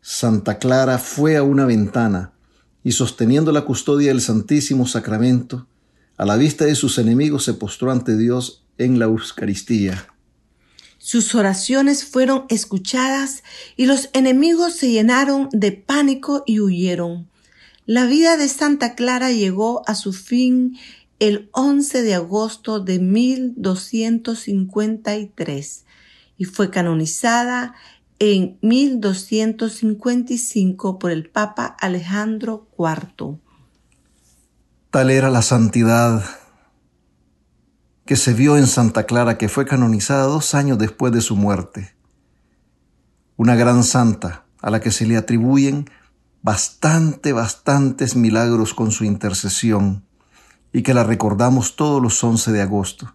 Santa 0.00 0.58
Clara 0.58 0.98
fue 0.98 1.36
a 1.36 1.42
una 1.42 1.64
ventana 1.66 2.33
y 2.84 2.92
sosteniendo 2.92 3.50
la 3.50 3.62
custodia 3.62 4.08
del 4.08 4.20
Santísimo 4.20 4.86
Sacramento, 4.86 5.66
a 6.16 6.26
la 6.26 6.36
vista 6.36 6.66
de 6.66 6.76
sus 6.76 6.98
enemigos 6.98 7.44
se 7.44 7.54
postró 7.54 7.90
ante 7.90 8.16
Dios 8.16 8.62
en 8.78 8.98
la 8.98 9.06
Eucaristía. 9.06 10.06
Sus 10.98 11.34
oraciones 11.34 12.04
fueron 12.04 12.44
escuchadas 12.48 13.42
y 13.76 13.86
los 13.86 14.10
enemigos 14.12 14.74
se 14.74 14.90
llenaron 14.90 15.48
de 15.52 15.72
pánico 15.72 16.44
y 16.46 16.60
huyeron. 16.60 17.26
La 17.86 18.06
vida 18.06 18.36
de 18.36 18.48
Santa 18.48 18.94
Clara 18.94 19.32
llegó 19.32 19.82
a 19.86 19.94
su 19.94 20.12
fin 20.12 20.76
el 21.18 21.48
11 21.52 22.02
de 22.02 22.12
agosto 22.14 22.80
de 22.80 22.98
1253 22.98 25.84
y 26.36 26.44
fue 26.44 26.68
canonizada 26.70 27.74
en 28.24 28.58
1255 28.62 30.98
por 30.98 31.10
el 31.10 31.28
Papa 31.28 31.76
Alejandro 31.78 32.70
IV. 32.78 33.38
Tal 34.90 35.10
era 35.10 35.28
la 35.28 35.42
santidad 35.42 36.24
que 38.06 38.16
se 38.16 38.32
vio 38.32 38.56
en 38.56 38.66
Santa 38.66 39.04
Clara, 39.04 39.36
que 39.36 39.50
fue 39.50 39.66
canonizada 39.66 40.24
dos 40.24 40.54
años 40.54 40.78
después 40.78 41.12
de 41.12 41.20
su 41.20 41.36
muerte. 41.36 41.94
Una 43.36 43.56
gran 43.56 43.84
santa 43.84 44.46
a 44.62 44.70
la 44.70 44.80
que 44.80 44.90
se 44.90 45.04
le 45.04 45.18
atribuyen 45.18 45.90
bastante, 46.40 47.34
bastantes 47.34 48.16
milagros 48.16 48.72
con 48.72 48.90
su 48.90 49.04
intercesión 49.04 50.06
y 50.72 50.82
que 50.82 50.94
la 50.94 51.04
recordamos 51.04 51.76
todos 51.76 52.02
los 52.02 52.24
11 52.24 52.52
de 52.52 52.62
agosto. 52.62 53.14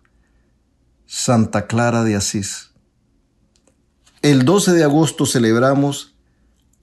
Santa 1.08 1.66
Clara 1.66 2.04
de 2.04 2.16
Asís. 2.16 2.69
El 4.22 4.44
12 4.44 4.74
de 4.74 4.84
agosto 4.84 5.26
celebramos 5.26 6.14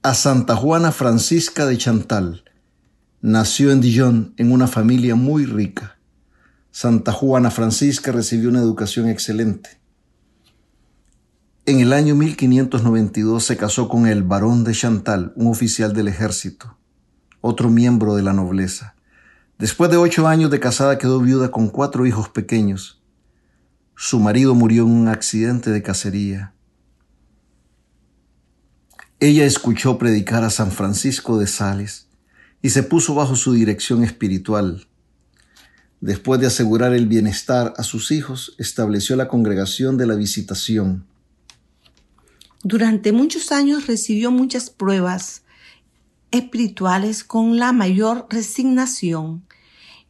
a 0.01 0.15
Santa 0.15 0.55
Juana 0.55 0.91
Francisca 0.91 1.67
de 1.67 1.77
Chantal. 1.77 2.43
Nació 3.21 3.71
en 3.71 3.79
Dijon 3.79 4.33
en 4.37 4.51
una 4.51 4.65
familia 4.65 5.13
muy 5.13 5.45
rica. 5.45 5.99
Santa 6.71 7.11
Juana 7.11 7.51
Francisca 7.51 8.11
recibió 8.11 8.49
una 8.49 8.57
educación 8.57 9.07
excelente. 9.07 9.79
En 11.67 11.79
el 11.79 11.93
año 11.93 12.15
1592 12.15 13.43
se 13.43 13.55
casó 13.55 13.87
con 13.87 14.07
el 14.07 14.23
barón 14.23 14.63
de 14.63 14.73
Chantal, 14.73 15.31
un 15.35 15.45
oficial 15.45 15.93
del 15.93 16.07
ejército, 16.07 16.79
otro 17.41 17.69
miembro 17.69 18.15
de 18.15 18.23
la 18.23 18.33
nobleza. 18.33 18.95
Después 19.59 19.91
de 19.91 19.97
ocho 19.97 20.27
años 20.27 20.49
de 20.49 20.59
casada 20.59 20.97
quedó 20.97 21.19
viuda 21.19 21.51
con 21.51 21.69
cuatro 21.69 22.07
hijos 22.07 22.29
pequeños. 22.29 22.99
Su 23.95 24.19
marido 24.19 24.55
murió 24.55 24.85
en 24.85 24.91
un 24.91 25.07
accidente 25.07 25.69
de 25.69 25.83
cacería. 25.83 26.55
Ella 29.19 29.45
escuchó 29.45 29.97
predicar 29.97 30.43
a 30.43 30.51
San 30.51 30.71
Francisco 30.71 31.39
de 31.39 31.47
Sales 31.47 32.05
y 32.61 32.69
se 32.69 32.83
puso 32.83 33.15
bajo 33.15 33.35
su 33.35 33.53
dirección 33.53 34.03
espiritual. 34.03 34.85
Después 36.01 36.39
de 36.39 36.45
asegurar 36.45 36.93
el 36.93 37.07
bienestar 37.07 37.73
a 37.77 37.83
sus 37.83 38.11
hijos, 38.11 38.53
estableció 38.59 39.15
la 39.15 39.27
congregación 39.27 39.97
de 39.97 40.05
la 40.05 40.13
visitación. 40.13 41.07
Durante 42.63 43.11
muchos 43.11 43.51
años 43.51 43.87
recibió 43.87 44.29
muchas 44.29 44.69
pruebas 44.69 45.41
espirituales 46.29 47.23
con 47.23 47.57
la 47.57 47.71
mayor 47.71 48.27
resignación. 48.29 49.47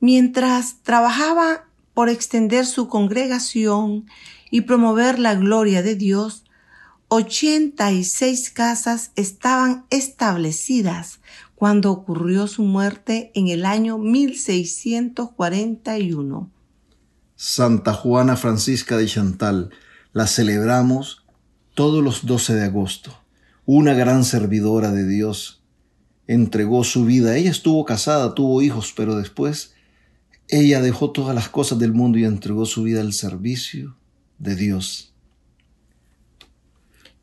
Mientras 0.01 0.83
trabajaba 0.83 1.63
por 1.93 2.09
extender 2.09 2.65
su 2.65 2.89
congregación 2.89 4.05
y 4.51 4.61
promover 4.61 5.17
la 5.17 5.35
gloria 5.35 5.81
de 5.81 5.95
Dios, 5.95 6.43
86 7.09 8.51
casas 8.51 9.11
estaban 9.15 9.85
establecidas 9.89 11.21
cuando 11.55 11.91
ocurrió 11.91 12.47
su 12.47 12.63
muerte 12.63 13.31
en 13.33 13.47
el 13.47 13.65
año 13.65 13.97
1641. 13.97 16.51
Santa 17.37 17.93
Juana 17.93 18.35
Francisca 18.35 18.97
de 18.97 19.05
Chantal 19.05 19.69
la 20.11 20.27
celebramos 20.27 21.23
todos 21.75 22.03
los 22.03 22.25
12 22.25 22.55
de 22.55 22.65
agosto. 22.65 23.17
Una 23.65 23.93
gran 23.93 24.25
servidora 24.25 24.91
de 24.91 25.07
Dios 25.07 25.63
entregó 26.27 26.83
su 26.83 27.05
vida. 27.05 27.37
Ella 27.37 27.51
estuvo 27.51 27.85
casada, 27.85 28.35
tuvo 28.35 28.61
hijos, 28.61 28.93
pero 28.95 29.15
después 29.15 29.73
ella 30.49 30.81
dejó 30.81 31.11
todas 31.11 31.33
las 31.33 31.47
cosas 31.47 31.79
del 31.79 31.93
mundo 31.93 32.17
y 32.17 32.25
entregó 32.25 32.65
su 32.65 32.83
vida 32.83 32.99
al 32.99 33.13
servicio 33.13 33.95
de 34.39 34.55
Dios. 34.55 35.13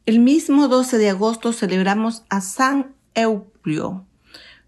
El 0.07 0.19
mismo 0.19 0.69
12 0.69 0.99
de 0.99 1.09
agosto 1.09 1.55
celebramos 1.55 2.25
a 2.29 2.43
San 2.43 2.95
Euplio. 3.15 4.07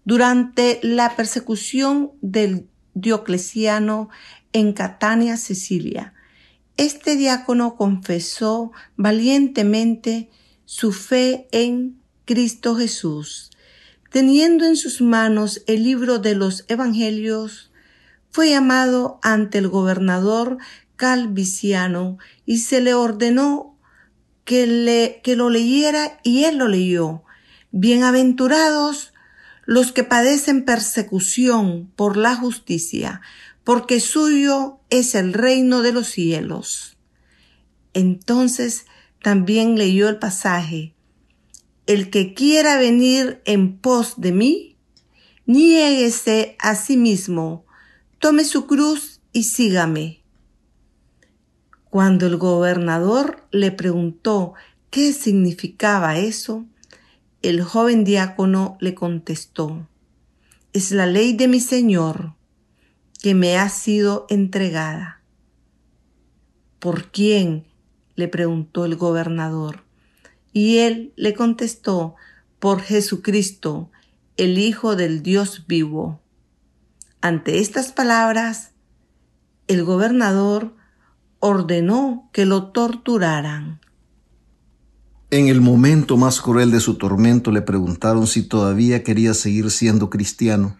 Durante 0.03 0.79
la 0.81 1.15
persecución 1.15 2.11
del 2.21 2.67
Diocleciano 2.95 4.09
en 4.51 4.73
Catania, 4.73 5.37
Sicilia, 5.37 6.15
este 6.75 7.15
diácono 7.15 7.75
confesó 7.75 8.71
valientemente 8.95 10.31
su 10.65 10.91
fe 10.91 11.47
en 11.51 12.01
Cristo 12.25 12.75
Jesús. 12.75 13.51
Teniendo 14.11 14.65
en 14.65 14.75
sus 14.75 15.01
manos 15.01 15.61
el 15.67 15.83
libro 15.83 16.17
de 16.17 16.33
los 16.33 16.65
Evangelios, 16.67 17.71
fue 18.31 18.49
llamado 18.49 19.19
ante 19.21 19.59
el 19.59 19.67
gobernador 19.67 20.57
Calviciano 20.95 22.17
y 22.43 22.57
se 22.57 22.81
le 22.81 22.95
ordenó 22.95 23.76
que, 24.47 24.65
le, 24.65 25.19
que 25.23 25.35
lo 25.35 25.49
leyera 25.49 26.19
y 26.23 26.45
él 26.45 26.57
lo 26.57 26.69
leyó. 26.69 27.23
Bienaventurados 27.71 29.13
los 29.65 29.91
que 29.91 30.05
padecen 30.05 30.63
persecución 30.63 31.91
por 31.97 32.15
la 32.15 32.33
justicia, 32.33 33.19
porque 33.65 33.99
suyo 33.99 34.79
es 34.89 35.15
el 35.15 35.33
reino 35.33 35.81
de 35.81 35.91
los 35.91 36.07
cielos. 36.07 36.97
Entonces 37.93 38.85
también 39.21 39.77
leyó 39.77 40.07
el 40.07 40.17
pasaje, 40.17 40.95
el 41.85 42.09
que 42.09 42.33
quiera 42.33 42.77
venir 42.77 43.41
en 43.43 43.77
pos 43.77 44.13
de 44.15 44.31
mí, 44.31 44.77
niéguese 45.45 46.55
a 46.59 46.75
sí 46.75 46.95
mismo, 46.95 47.65
tome 48.19 48.45
su 48.45 48.65
cruz 48.65 49.19
y 49.33 49.43
sígame. 49.43 50.23
Cuando 51.89 52.27
el 52.27 52.37
gobernador 52.37 53.43
le 53.51 53.71
preguntó 53.71 54.53
qué 54.89 55.13
significaba 55.13 56.17
eso, 56.17 56.65
el 57.41 57.61
joven 57.63 58.03
diácono 58.03 58.77
le 58.79 58.93
contestó, 58.93 59.87
es 60.73 60.91
la 60.91 61.05
ley 61.05 61.33
de 61.33 61.47
mi 61.47 61.59
Señor 61.59 62.33
que 63.21 63.33
me 63.33 63.57
ha 63.57 63.69
sido 63.69 64.25
entregada. 64.29 65.21
¿Por 66.79 67.11
quién? 67.11 67.65
le 68.15 68.27
preguntó 68.27 68.85
el 68.85 68.95
gobernador. 68.95 69.83
Y 70.53 70.79
él 70.79 71.13
le 71.15 71.33
contestó, 71.33 72.15
por 72.59 72.81
Jesucristo, 72.81 73.91
el 74.37 74.57
Hijo 74.57 74.95
del 74.95 75.21
Dios 75.21 75.65
vivo. 75.67 76.19
Ante 77.21 77.59
estas 77.59 77.91
palabras, 77.91 78.71
el 79.67 79.83
gobernador 79.83 80.76
ordenó 81.39 82.29
que 82.33 82.45
lo 82.45 82.71
torturaran. 82.71 83.79
En 85.29 85.47
el 85.47 85.59
momento 85.59 86.15
más 86.15 86.39
cruel 86.39 86.71
de 86.71 86.79
su 86.79 86.95
tormento 86.95 87.51
le 87.51 87.61
preguntaron 87.61 88.27
si 88.27 88.43
todavía 88.43 89.03
quería 89.03 89.33
seguir 89.33 89.71
siendo 89.71 90.09
cristiano. 90.09 90.77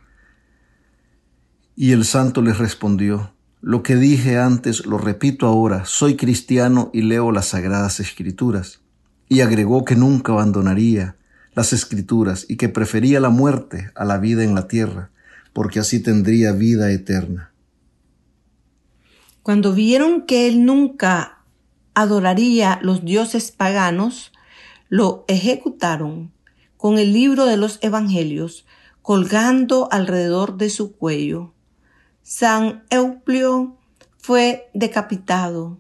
Y 1.76 1.92
el 1.92 2.06
santo 2.06 2.42
les 2.42 2.58
respondió, 2.58 3.34
lo 3.62 3.84
que 3.84 3.96
dije 3.96 4.38
antes 4.38 4.86
lo 4.86 4.98
repito 4.98 5.48
ahora, 5.48 5.84
soy 5.86 6.16
cristiano 6.16 6.90
y 6.94 7.02
leo 7.02 7.32
las 7.32 7.48
sagradas 7.48 8.00
escrituras. 8.00 8.80
Y 9.28 9.42
agregó 9.42 9.84
que 9.84 9.98
nunca 9.98 10.32
abandonaría 10.32 11.18
las 11.54 11.74
escrituras 11.74 12.46
y 12.48 12.56
que 12.56 12.70
prefería 12.70 13.20
la 13.20 13.30
muerte 13.30 13.92
a 13.96 14.06
la 14.06 14.18
vida 14.20 14.44
en 14.44 14.56
la 14.56 14.68
tierra, 14.68 15.10
porque 15.52 15.80
así 15.80 16.00
tendría 16.00 16.54
vida 16.54 16.92
eterna. 16.92 17.47
Cuando 19.48 19.72
vieron 19.72 20.24
que 20.24 20.46
él 20.46 20.66
nunca 20.66 21.38
adoraría 21.94 22.80
los 22.82 23.06
dioses 23.06 23.54
paganos, 23.54 24.34
lo 24.90 25.24
ejecutaron 25.30 26.34
con 26.76 26.98
el 26.98 27.14
libro 27.14 27.46
de 27.46 27.56
los 27.56 27.80
Evangelios 27.82 28.66
colgando 29.02 29.88
alrededor 29.90 30.58
de 30.58 30.70
su 30.70 30.98
cuello. 30.98 31.54
San 32.24 32.84
Euplio 32.90 33.78
fue 34.18 34.70
decapitado, 34.74 35.78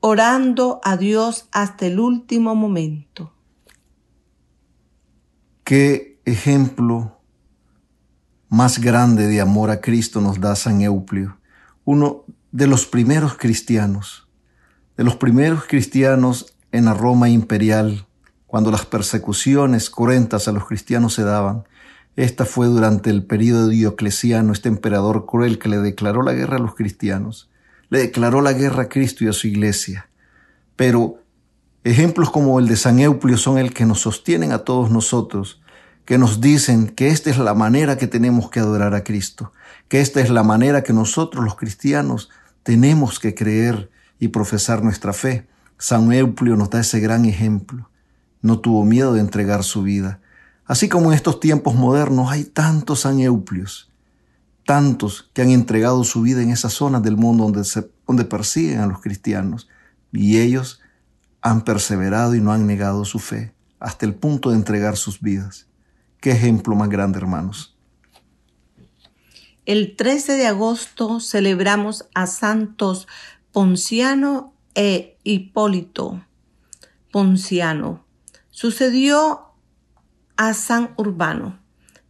orando 0.00 0.82
a 0.84 0.98
Dios 0.98 1.48
hasta 1.50 1.86
el 1.86 1.98
último 1.98 2.54
momento. 2.54 3.32
Qué 5.64 6.20
ejemplo 6.26 7.22
más 8.50 8.82
grande 8.82 9.28
de 9.28 9.40
amor 9.40 9.70
a 9.70 9.80
Cristo 9.80 10.20
nos 10.20 10.38
da 10.38 10.54
San 10.56 10.82
Euplio 10.82 11.37
uno 11.90 12.26
de 12.52 12.66
los 12.66 12.84
primeros 12.84 13.38
cristianos, 13.38 14.28
de 14.98 15.04
los 15.04 15.16
primeros 15.16 15.64
cristianos 15.64 16.54
en 16.70 16.84
la 16.84 16.92
Roma 16.92 17.30
imperial, 17.30 18.06
cuando 18.46 18.70
las 18.70 18.84
persecuciones 18.84 19.88
cruentas 19.88 20.48
a 20.48 20.52
los 20.52 20.66
cristianos 20.66 21.14
se 21.14 21.24
daban. 21.24 21.64
Esta 22.14 22.44
fue 22.44 22.66
durante 22.66 23.08
el 23.08 23.24
período 23.24 23.68
dioclesiano, 23.68 24.52
este 24.52 24.68
emperador 24.68 25.24
cruel 25.24 25.58
que 25.58 25.70
le 25.70 25.78
declaró 25.78 26.20
la 26.20 26.34
guerra 26.34 26.58
a 26.58 26.60
los 26.60 26.74
cristianos, 26.74 27.48
le 27.88 28.00
declaró 28.00 28.42
la 28.42 28.52
guerra 28.52 28.82
a 28.82 28.88
Cristo 28.90 29.24
y 29.24 29.28
a 29.28 29.32
su 29.32 29.46
iglesia. 29.46 30.10
Pero 30.76 31.22
ejemplos 31.84 32.28
como 32.28 32.60
el 32.60 32.68
de 32.68 32.76
San 32.76 32.98
Euplio 32.98 33.38
son 33.38 33.56
el 33.56 33.72
que 33.72 33.86
nos 33.86 34.00
sostienen 34.00 34.52
a 34.52 34.58
todos 34.58 34.90
nosotros, 34.90 35.62
que 36.04 36.18
nos 36.18 36.42
dicen 36.42 36.88
que 36.88 37.08
esta 37.08 37.30
es 37.30 37.38
la 37.38 37.54
manera 37.54 37.96
que 37.96 38.08
tenemos 38.08 38.50
que 38.50 38.60
adorar 38.60 38.94
a 38.94 39.04
Cristo, 39.04 39.54
que 39.88 40.00
esta 40.00 40.20
es 40.20 40.30
la 40.30 40.42
manera 40.42 40.82
que 40.82 40.92
nosotros 40.92 41.44
los 41.44 41.56
cristianos 41.56 42.30
tenemos 42.62 43.18
que 43.18 43.34
creer 43.34 43.90
y 44.18 44.28
profesar 44.28 44.82
nuestra 44.82 45.12
fe. 45.12 45.48
San 45.78 46.12
Euplio 46.12 46.56
nos 46.56 46.70
da 46.70 46.80
ese 46.80 47.00
gran 47.00 47.24
ejemplo. 47.24 47.88
No 48.42 48.60
tuvo 48.60 48.84
miedo 48.84 49.14
de 49.14 49.20
entregar 49.20 49.64
su 49.64 49.82
vida. 49.82 50.20
Así 50.66 50.88
como 50.88 51.10
en 51.10 51.16
estos 51.16 51.40
tiempos 51.40 51.74
modernos 51.74 52.30
hay 52.30 52.44
tantos 52.44 53.00
San 53.00 53.20
Euplios, 53.20 53.90
tantos 54.66 55.30
que 55.32 55.40
han 55.40 55.50
entregado 55.50 56.04
su 56.04 56.20
vida 56.20 56.42
en 56.42 56.50
esas 56.50 56.74
zonas 56.74 57.02
del 57.02 57.16
mundo 57.16 57.44
donde, 57.44 57.62
donde 58.06 58.24
persiguen 58.24 58.80
a 58.80 58.86
los 58.86 59.00
cristianos, 59.00 59.68
y 60.12 60.38
ellos 60.38 60.80
han 61.40 61.62
perseverado 61.62 62.34
y 62.34 62.40
no 62.40 62.52
han 62.52 62.66
negado 62.66 63.04
su 63.04 63.18
fe 63.18 63.54
hasta 63.80 64.04
el 64.04 64.14
punto 64.14 64.50
de 64.50 64.56
entregar 64.56 64.96
sus 64.96 65.20
vidas. 65.20 65.66
Qué 66.20 66.32
ejemplo 66.32 66.74
más 66.74 66.88
grande, 66.88 67.18
hermanos. 67.18 67.77
El 69.68 69.96
13 69.96 70.38
de 70.38 70.46
agosto 70.46 71.20
celebramos 71.20 72.06
a 72.14 72.26
santos 72.26 73.06
Ponciano 73.52 74.54
e 74.74 75.18
Hipólito. 75.24 76.24
Ponciano 77.12 78.02
sucedió 78.48 79.52
a 80.38 80.54
San 80.54 80.94
Urbano 80.96 81.60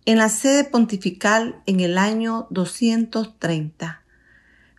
en 0.04 0.18
la 0.18 0.28
sede 0.28 0.62
pontifical 0.62 1.60
en 1.66 1.80
el 1.80 1.98
año 1.98 2.46
230. 2.50 4.04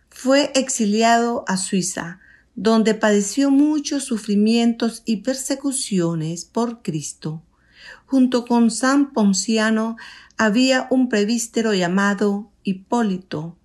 Fue 0.08 0.50
exiliado 0.54 1.44
a 1.48 1.58
Suiza, 1.58 2.18
donde 2.54 2.94
padeció 2.94 3.50
muchos 3.50 4.04
sufrimientos 4.04 5.02
y 5.04 5.16
persecuciones 5.16 6.46
por 6.46 6.80
Cristo. 6.80 7.42
Junto 8.06 8.46
con 8.46 8.70
San 8.70 9.12
Ponciano 9.12 9.98
había 10.38 10.86
un 10.90 11.10
prevístero 11.10 11.74
llamado 11.74 12.49
Hipólito, 12.70 13.56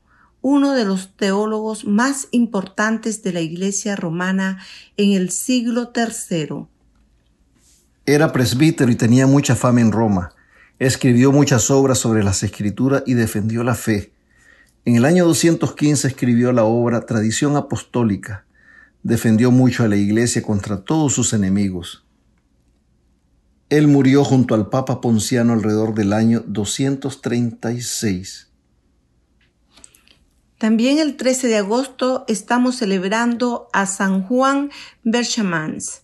uno 0.41 0.74
de 0.74 0.86
los 0.86 1.15
teólogos 1.15 1.86
más 1.86 2.28
importantes 2.32 3.24
de 3.24 3.34
la 3.34 3.41
Iglesia 3.41 3.96
romana 3.96 4.60
en 4.98 5.13
el 5.13 5.32
siglo 5.32 5.91
III. 5.96 6.68
Era 8.06 8.32
presbítero 8.32 8.91
y 8.91 8.96
tenía 8.96 9.26
mucha 9.26 9.56
fama 9.56 9.82
en 9.82 9.91
Roma. 9.91 10.34
Escribió 10.78 11.32
muchas 11.32 11.72
obras 11.72 11.98
sobre 11.98 12.24
las 12.24 12.44
escrituras 12.44 13.04
y 13.08 13.15
defendió 13.15 13.63
la 13.63 13.76
fe. 13.76 14.12
En 14.86 14.96
el 14.96 15.06
año 15.06 15.26
215 15.26 16.08
escribió 16.08 16.52
la 16.52 16.63
obra 16.63 17.08
Tradición 17.08 17.56
Apostólica. 17.56 18.46
Defendió 19.02 19.50
mucho 19.50 19.84
a 19.84 19.88
la 19.88 19.96
Iglesia 19.96 20.44
contra 20.44 20.82
todos 20.82 21.13
sus 21.13 21.34
enemigos. 21.34 22.06
Él 23.70 23.88
murió 23.88 24.24
junto 24.24 24.54
al 24.54 24.70
Papa 24.70 25.02
Ponciano 25.02 25.54
alrededor 25.54 25.96
del 25.96 26.13
año 26.13 26.44
236. 26.46 28.52
También 30.58 31.00
el 31.00 31.18
13 31.18 31.48
de 31.48 31.58
agosto 31.58 32.26
estamos 32.28 32.78
celebrando 32.78 33.68
a 33.74 33.86
San 33.86 34.24
Juan 34.24 34.72
Berchamans, 35.04 36.04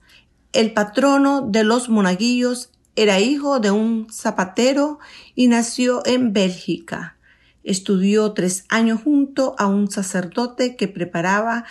el 0.54 0.74
patrono 0.74 1.42
de 1.42 1.64
los 1.64 1.90
monaguillos. 1.90 2.72
Era 2.96 3.20
hijo 3.20 3.60
de 3.60 3.72
un 3.72 4.08
zapatero 4.12 5.00
y 5.34 5.48
nació 5.48 6.06
en 6.06 6.34
Bélgica. 6.34 7.18
Estudió 7.64 8.34
tres 8.34 8.66
años 8.68 9.02
junto 9.04 9.56
a 9.58 9.68
un 9.68 9.90
sacerdote 9.90 10.76
que 10.76 10.90
preparaba 10.90 11.64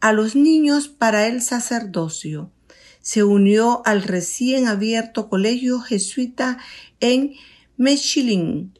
a 0.00 0.12
los 0.12 0.36
niños 0.36 0.88
para 0.88 1.26
el 1.26 1.42
sacerdocio 1.42 2.52
se 3.08 3.24
unió 3.24 3.80
al 3.86 4.02
recién 4.02 4.68
abierto 4.68 5.30
colegio 5.30 5.80
jesuita 5.80 6.58
en 7.00 7.32
Mechilín 7.78 8.77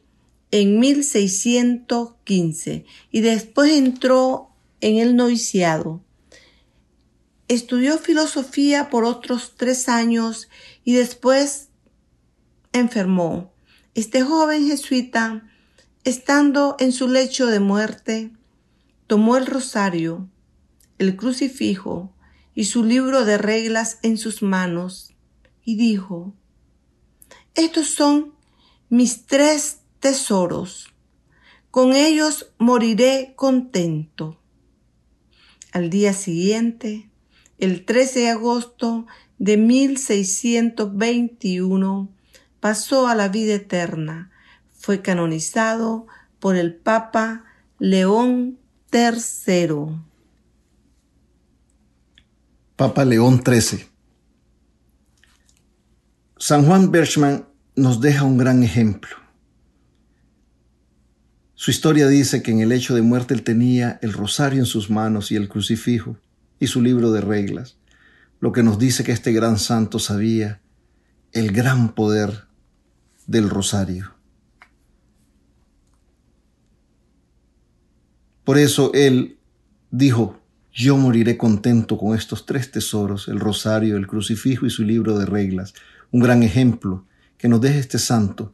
en 0.51 0.79
1615 0.79 2.85
y 3.11 3.21
después 3.21 3.73
entró 3.73 4.49
en 4.81 4.97
el 4.97 5.15
noviciado. 5.15 6.03
Estudió 7.47 7.97
filosofía 7.97 8.89
por 8.89 9.05
otros 9.05 9.53
tres 9.57 9.89
años 9.89 10.49
y 10.83 10.93
después 10.93 11.69
enfermó. 12.73 13.51
Este 13.95 14.21
joven 14.21 14.67
jesuita, 14.67 15.49
estando 16.03 16.75
en 16.79 16.91
su 16.91 17.07
lecho 17.07 17.47
de 17.47 17.59
muerte, 17.59 18.31
tomó 19.07 19.37
el 19.37 19.47
rosario, 19.47 20.29
el 20.99 21.15
crucifijo, 21.15 22.13
y 22.59 22.65
su 22.65 22.83
libro 22.83 23.23
de 23.23 23.37
reglas 23.37 23.99
en 24.01 24.17
sus 24.17 24.41
manos 24.41 25.13
y 25.63 25.77
dijo, 25.77 26.33
estos 27.55 27.87
son 27.87 28.33
mis 28.89 29.25
tres 29.25 29.77
tesoros, 29.99 30.93
con 31.71 31.93
ellos 31.93 32.51
moriré 32.57 33.33
contento. 33.35 34.39
Al 35.71 35.89
día 35.89 36.13
siguiente, 36.13 37.09
el 37.59 37.85
13 37.85 38.19
de 38.21 38.29
agosto 38.29 39.05
de 39.37 39.57
1621, 39.57 42.09
pasó 42.59 43.07
a 43.07 43.13
la 43.15 43.29
vida 43.29 43.55
eterna. 43.55 44.31
Fue 44.77 45.01
canonizado 45.01 46.05
por 46.39 46.55
el 46.55 46.75
Papa 46.75 47.45
León 47.79 48.59
III. 48.91 50.01
Papa 52.75 53.05
León 53.05 53.41
XIII. 53.45 53.87
San 56.37 56.65
Juan 56.65 56.91
Berchman 56.91 57.45
nos 57.75 57.99
deja 57.99 58.23
un 58.23 58.37
gran 58.37 58.63
ejemplo. 58.63 59.18
Su 61.61 61.71
historia 61.71 62.07
dice 62.07 62.41
que 62.41 62.51
en 62.51 62.61
el 62.61 62.71
hecho 62.71 62.95
de 62.95 63.01
muerte 63.01 63.33
él 63.33 63.43
tenía 63.43 63.99
el 64.01 64.13
rosario 64.13 64.59
en 64.59 64.65
sus 64.65 64.89
manos 64.89 65.29
y 65.29 65.35
el 65.35 65.49
crucifijo 65.49 66.15
y 66.57 66.67
su 66.67 66.81
libro 66.81 67.11
de 67.11 67.19
reglas, 67.19 67.75
lo 68.39 68.53
que 68.53 68.63
nos 68.63 68.79
dice 68.79 69.03
que 69.03 69.11
este 69.11 69.33
gran 69.33 69.59
santo 69.59 69.99
sabía 69.99 70.61
el 71.33 71.51
gran 71.51 71.95
poder 71.95 72.45
del 73.27 73.49
rosario. 73.49 74.13
Por 78.45 78.57
eso 78.57 78.91
él 78.93 79.37
dijo, 79.91 80.41
yo 80.71 80.95
moriré 80.95 81.37
contento 81.37 81.97
con 81.97 82.15
estos 82.15 82.45
tres 82.45 82.71
tesoros, 82.71 83.27
el 83.27 83.41
rosario, 83.41 83.97
el 83.97 84.07
crucifijo 84.07 84.65
y 84.65 84.69
su 84.69 84.83
libro 84.83 85.19
de 85.19 85.25
reglas. 85.25 85.73
Un 86.11 86.21
gran 86.21 86.41
ejemplo 86.41 87.05
que 87.37 87.49
nos 87.49 87.59
deja 87.59 87.79
este 87.79 87.99
santo 87.99 88.53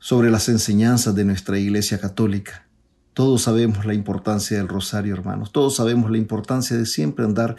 sobre 0.00 0.30
las 0.30 0.48
enseñanzas 0.48 1.14
de 1.14 1.24
nuestra 1.24 1.58
Iglesia 1.58 2.00
Católica. 2.00 2.66
Todos 3.12 3.42
sabemos 3.42 3.84
la 3.84 3.94
importancia 3.94 4.56
del 4.56 4.66
rosario, 4.66 5.14
hermanos. 5.14 5.52
Todos 5.52 5.76
sabemos 5.76 6.10
la 6.10 6.16
importancia 6.16 6.76
de 6.76 6.86
siempre 6.86 7.24
andar 7.24 7.56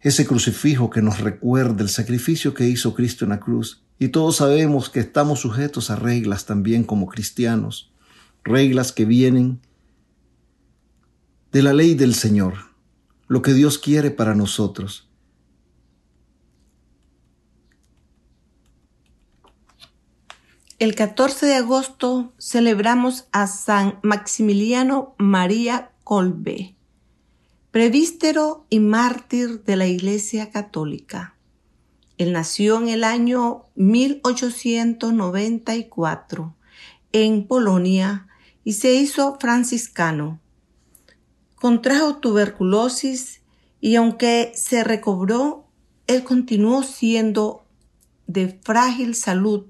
ese 0.00 0.26
crucifijo 0.26 0.90
que 0.90 1.00
nos 1.00 1.20
recuerda 1.20 1.82
el 1.82 1.88
sacrificio 1.88 2.52
que 2.52 2.68
hizo 2.68 2.94
Cristo 2.94 3.24
en 3.24 3.30
la 3.30 3.40
cruz. 3.40 3.82
Y 3.98 4.08
todos 4.08 4.36
sabemos 4.36 4.90
que 4.90 5.00
estamos 5.00 5.40
sujetos 5.40 5.90
a 5.90 5.96
reglas 5.96 6.44
también 6.44 6.84
como 6.84 7.06
cristianos. 7.06 7.90
Reglas 8.44 8.92
que 8.92 9.06
vienen 9.06 9.60
de 11.52 11.62
la 11.62 11.72
ley 11.72 11.94
del 11.94 12.14
Señor, 12.14 12.54
lo 13.28 13.40
que 13.40 13.54
Dios 13.54 13.78
quiere 13.78 14.10
para 14.10 14.34
nosotros. 14.34 15.08
El 20.84 20.94
14 20.94 21.46
de 21.46 21.54
agosto 21.54 22.34
celebramos 22.38 23.26
a 23.32 23.46
San 23.46 23.98
Maximiliano 24.02 25.14
María 25.16 25.92
Colbe, 26.04 26.76
prevístero 27.70 28.66
y 28.68 28.80
mártir 28.80 29.64
de 29.64 29.76
la 29.76 29.86
Iglesia 29.86 30.50
Católica. 30.50 31.36
Él 32.18 32.32
nació 32.32 32.76
en 32.82 32.90
el 32.90 33.02
año 33.02 33.62
1894 33.76 36.54
en 37.12 37.46
Polonia 37.46 38.26
y 38.62 38.74
se 38.74 38.92
hizo 38.92 39.38
franciscano 39.40 40.38
contrajo 41.54 42.18
tuberculosis 42.18 43.40
y 43.80 43.94
aunque 43.94 44.52
se 44.54 44.84
recobró, 44.84 45.66
él 46.06 46.24
continuó 46.24 46.82
siendo 46.82 47.64
de 48.26 48.60
frágil 48.62 49.14
salud 49.14 49.64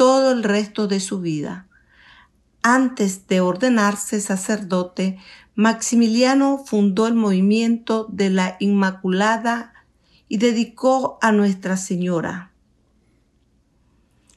todo 0.00 0.32
el 0.32 0.44
resto 0.44 0.86
de 0.86 0.98
su 0.98 1.20
vida. 1.20 1.68
Antes 2.62 3.26
de 3.26 3.42
ordenarse 3.42 4.22
sacerdote, 4.22 5.18
Maximiliano 5.54 6.64
fundó 6.64 7.06
el 7.06 7.12
movimiento 7.12 8.06
de 8.10 8.30
la 8.30 8.56
Inmaculada 8.60 9.74
y 10.26 10.38
dedicó 10.38 11.18
a 11.20 11.32
Nuestra 11.32 11.76
Señora. 11.76 12.50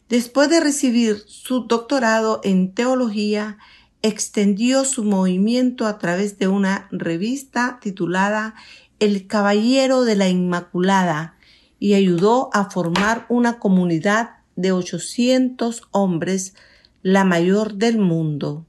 Después 0.09 0.49
de 0.49 0.59
recibir 0.59 1.23
su 1.27 1.61
doctorado 1.61 2.41
en 2.43 2.73
teología, 2.73 3.57
extendió 4.01 4.83
su 4.83 5.05
movimiento 5.05 5.87
a 5.87 5.97
través 5.97 6.37
de 6.39 6.49
una 6.49 6.89
revista 6.91 7.79
titulada 7.81 8.53
El 8.99 9.27
Caballero 9.27 10.03
de 10.03 10.17
la 10.17 10.27
Inmaculada 10.27 11.37
y 11.79 11.93
ayudó 11.93 12.49
a 12.51 12.69
formar 12.69 13.25
una 13.29 13.59
comunidad 13.59 14.42
de 14.55 14.71
800 14.71 15.83
hombres, 15.91 16.55
la 17.01 17.25
mayor 17.25 17.75
del 17.75 17.97
mundo. 17.97 18.65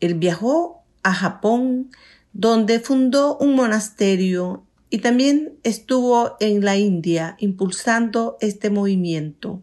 Él 0.00 0.14
viajó 0.14 0.82
a 1.02 1.14
Japón, 1.14 1.90
donde 2.32 2.80
fundó 2.80 3.36
un 3.38 3.54
monasterio 3.54 4.64
y 4.90 4.98
también 4.98 5.54
estuvo 5.62 6.36
en 6.40 6.62
la 6.64 6.76
India 6.76 7.36
impulsando 7.38 8.36
este 8.40 8.70
movimiento. 8.70 9.62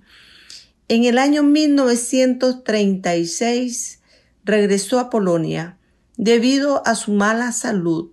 En 0.88 1.04
el 1.04 1.18
año 1.18 1.44
1936 1.44 4.00
regresó 4.46 5.00
a 5.00 5.10
Polonia 5.10 5.78
debido 6.16 6.82
a 6.88 6.96
su 6.96 7.12
mala 7.12 7.52
salud. 7.52 8.12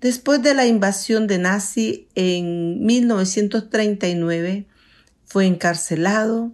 Después 0.00 0.42
de 0.42 0.52
la 0.54 0.66
invasión 0.66 1.26
de 1.26 1.38
Nazi 1.38 2.06
en 2.14 2.84
1939, 2.84 4.66
fue 5.32 5.46
encarcelado 5.46 6.52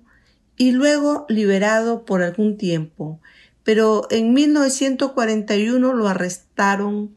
y 0.56 0.70
luego 0.70 1.26
liberado 1.28 2.04
por 2.04 2.22
algún 2.22 2.56
tiempo, 2.56 3.20
pero 3.64 4.06
en 4.08 4.32
1941 4.32 5.92
lo 5.94 6.06
arrestaron 6.06 7.16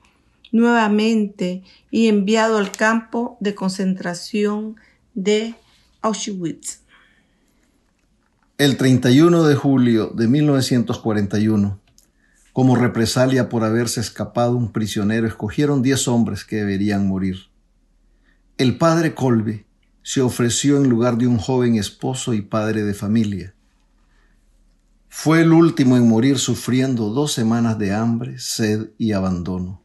nuevamente 0.52 1.62
y 1.92 2.08
enviado 2.08 2.58
al 2.58 2.72
campo 2.72 3.38
de 3.42 3.54
concentración 3.54 4.78
de 5.14 5.54
Auschwitz. 6.02 6.80
El 8.58 8.76
31 8.78 9.44
de 9.44 9.54
julio 9.54 10.08
de 10.08 10.28
1941, 10.28 11.80
como 12.54 12.76
represalia 12.76 13.50
por 13.50 13.64
haberse 13.64 14.02
escapado 14.02 14.58
un 14.58 14.72
prisionero, 14.72 15.28
escogieron 15.28 15.84
diez 15.84 16.08
hombres 16.08 16.44
que 16.44 16.56
deberían 16.56 17.08
morir. 17.08 17.38
El 18.58 18.80
padre 18.80 19.14
Colby 19.14 19.66
se 20.04 20.22
ofreció 20.22 20.78
en 20.78 20.90
lugar 20.90 21.18
de 21.18 21.28
un 21.28 21.38
joven 21.38 21.76
esposo 21.76 22.34
y 22.34 22.42
padre 22.42 22.84
de 22.84 22.94
familia. 22.94 23.54
Fue 25.10 25.42
el 25.42 25.52
último 25.52 25.98
en 25.98 26.08
morir 26.08 26.40
sufriendo 26.40 27.10
dos 27.10 27.34
semanas 27.34 27.78
de 27.78 27.94
hambre, 27.94 28.40
sed 28.40 28.92
y 28.98 29.12
abandono. 29.12 29.82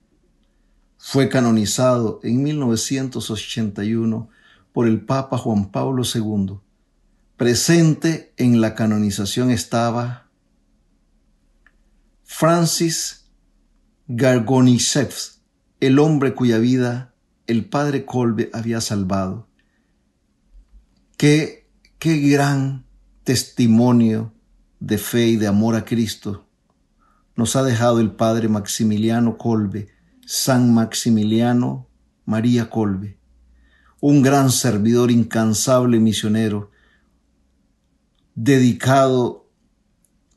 Fue 0.98 1.28
canonizado 1.28 2.20
en 2.22 2.42
1981 2.42 4.28
por 4.72 4.86
el 4.86 5.00
Papa 5.00 5.36
Juan 5.36 5.70
Pablo 5.70 6.02
II. 6.04 6.58
Presente 7.36 8.32
en 8.36 8.60
la 8.60 8.74
canonización 8.74 9.50
estaba 9.50 10.28
Francis 12.24 13.26
Gargonisev, 14.08 15.12
el 15.80 15.98
hombre 15.98 16.34
cuya 16.34 16.58
vida 16.58 17.14
el 17.46 17.64
padre 17.64 18.04
Colbe 18.04 18.50
había 18.52 18.80
salvado. 18.80 19.45
Qué, 21.16 21.66
qué 21.98 22.18
gran 22.18 22.84
testimonio 23.24 24.34
de 24.80 24.98
fe 24.98 25.28
y 25.28 25.36
de 25.36 25.46
amor 25.46 25.74
a 25.74 25.84
Cristo 25.84 26.46
nos 27.36 27.56
ha 27.56 27.62
dejado 27.62 28.00
el 28.00 28.12
padre 28.12 28.48
Maximiliano 28.48 29.38
Colbe, 29.38 29.88
San 30.26 30.74
Maximiliano 30.74 31.86
María 32.24 32.68
Colbe, 32.68 33.18
un 34.00 34.22
gran 34.22 34.50
servidor 34.50 35.10
incansable 35.10 36.00
misionero, 36.00 36.70
dedicado, 38.34 39.48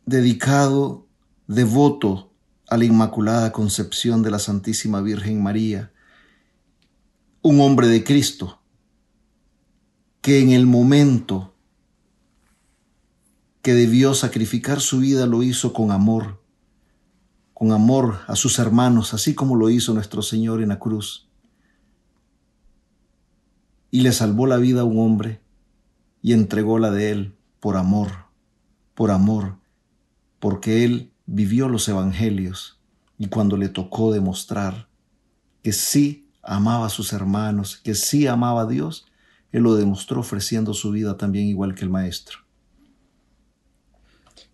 dedicado, 0.05 1.07
devoto 1.47 2.31
a 2.69 2.77
la 2.77 2.85
Inmaculada 2.85 3.51
Concepción 3.51 4.23
de 4.23 4.31
la 4.31 4.39
Santísima 4.39 5.01
Virgen 5.01 5.41
María, 5.43 5.91
un 7.41 7.59
hombre 7.61 7.87
de 7.87 8.03
Cristo, 8.03 8.58
que 10.29 10.41
en 10.41 10.51
el 10.51 10.67
momento 10.67 11.55
que 13.63 13.73
debió 13.73 14.13
sacrificar 14.13 14.79
su 14.79 14.99
vida 14.99 15.25
lo 15.25 15.41
hizo 15.41 15.73
con 15.73 15.89
amor, 15.89 16.43
con 17.55 17.71
amor 17.71 18.19
a 18.27 18.35
sus 18.35 18.59
hermanos, 18.59 19.15
así 19.15 19.33
como 19.33 19.55
lo 19.55 19.71
hizo 19.71 19.91
nuestro 19.95 20.21
Señor 20.21 20.61
en 20.61 20.69
la 20.69 20.77
cruz. 20.77 21.27
Y 23.89 24.01
le 24.01 24.11
salvó 24.11 24.45
la 24.45 24.57
vida 24.57 24.81
a 24.81 24.83
un 24.83 24.99
hombre 24.99 25.41
y 26.21 26.33
entregó 26.33 26.77
la 26.77 26.91
de 26.91 27.09
él 27.09 27.35
por 27.59 27.75
amor, 27.75 28.11
por 28.93 29.09
amor, 29.09 29.57
porque 30.37 30.85
él 30.85 31.11
vivió 31.25 31.69
los 31.69 31.89
evangelios 31.89 32.79
y 33.17 33.29
cuando 33.29 33.57
le 33.57 33.67
tocó 33.67 34.13
demostrar 34.13 34.89
que 35.63 35.73
sí 35.73 36.29
amaba 36.43 36.85
a 36.85 36.89
sus 36.89 37.13
hermanos, 37.13 37.77
que 37.77 37.95
sí 37.95 38.27
amaba 38.27 38.61
a 38.61 38.67
Dios, 38.67 39.08
él 39.51 39.63
lo 39.63 39.75
demostró 39.75 40.19
ofreciendo 40.19 40.73
su 40.73 40.91
vida 40.91 41.17
también 41.17 41.47
igual 41.47 41.75
que 41.75 41.83
el 41.83 41.89
Maestro. 41.89 42.39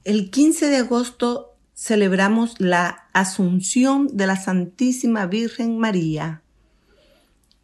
El 0.03 0.29
15 0.29 0.67
de 0.67 0.77
agosto 0.77 1.55
celebramos 1.73 2.59
la 2.59 3.09
Asunción 3.13 4.07
de 4.13 4.27
la 4.27 4.37
Santísima 4.37 5.25
Virgen 5.25 5.77
María. 5.77 6.41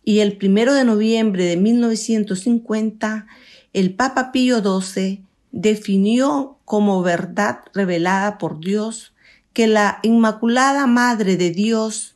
Y 0.04 0.20
el 0.20 0.38
primero 0.38 0.74
de 0.74 0.84
noviembre 0.84 1.46
de 1.46 1.58
1950, 1.58 3.28
el 3.74 3.94
Papa 3.94 4.32
Pío 4.32 4.62
XII 4.62 5.24
definió 5.52 6.58
como 6.66 7.02
verdad 7.04 7.60
revelada 7.74 8.38
por 8.38 8.60
Dios 8.60 9.14
que 9.54 9.68
la 9.68 10.00
Inmaculada 10.04 10.88
Madre 10.88 11.38
de 11.38 11.52
Dios, 11.52 12.16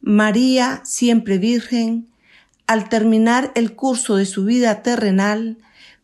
María 0.00 0.82
siempre 0.84 1.38
Virgen, 1.38 2.06
al 2.66 2.88
terminar 2.88 3.52
el 3.54 3.74
curso 3.74 4.16
de 4.16 4.26
su 4.26 4.44
vida 4.44 4.82
terrenal, 4.82 5.58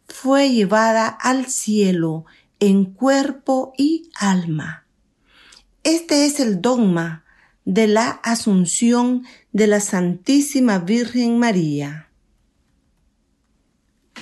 fue 0.07 0.51
llevada 0.51 1.07
al 1.09 1.46
cielo 1.46 2.25
en 2.61 2.85
cuerpo 2.85 3.72
y 3.77 4.11
alma. 4.18 4.85
Este 5.85 6.27
es 6.27 6.38
el 6.38 6.62
dogma 6.62 7.25
de 7.64 7.88
la 7.88 8.11
Asunción 8.22 9.25
de 9.53 9.66
la 9.66 9.81
Santísima 9.81 10.79
Virgen 10.79 11.38
María. 11.38 12.09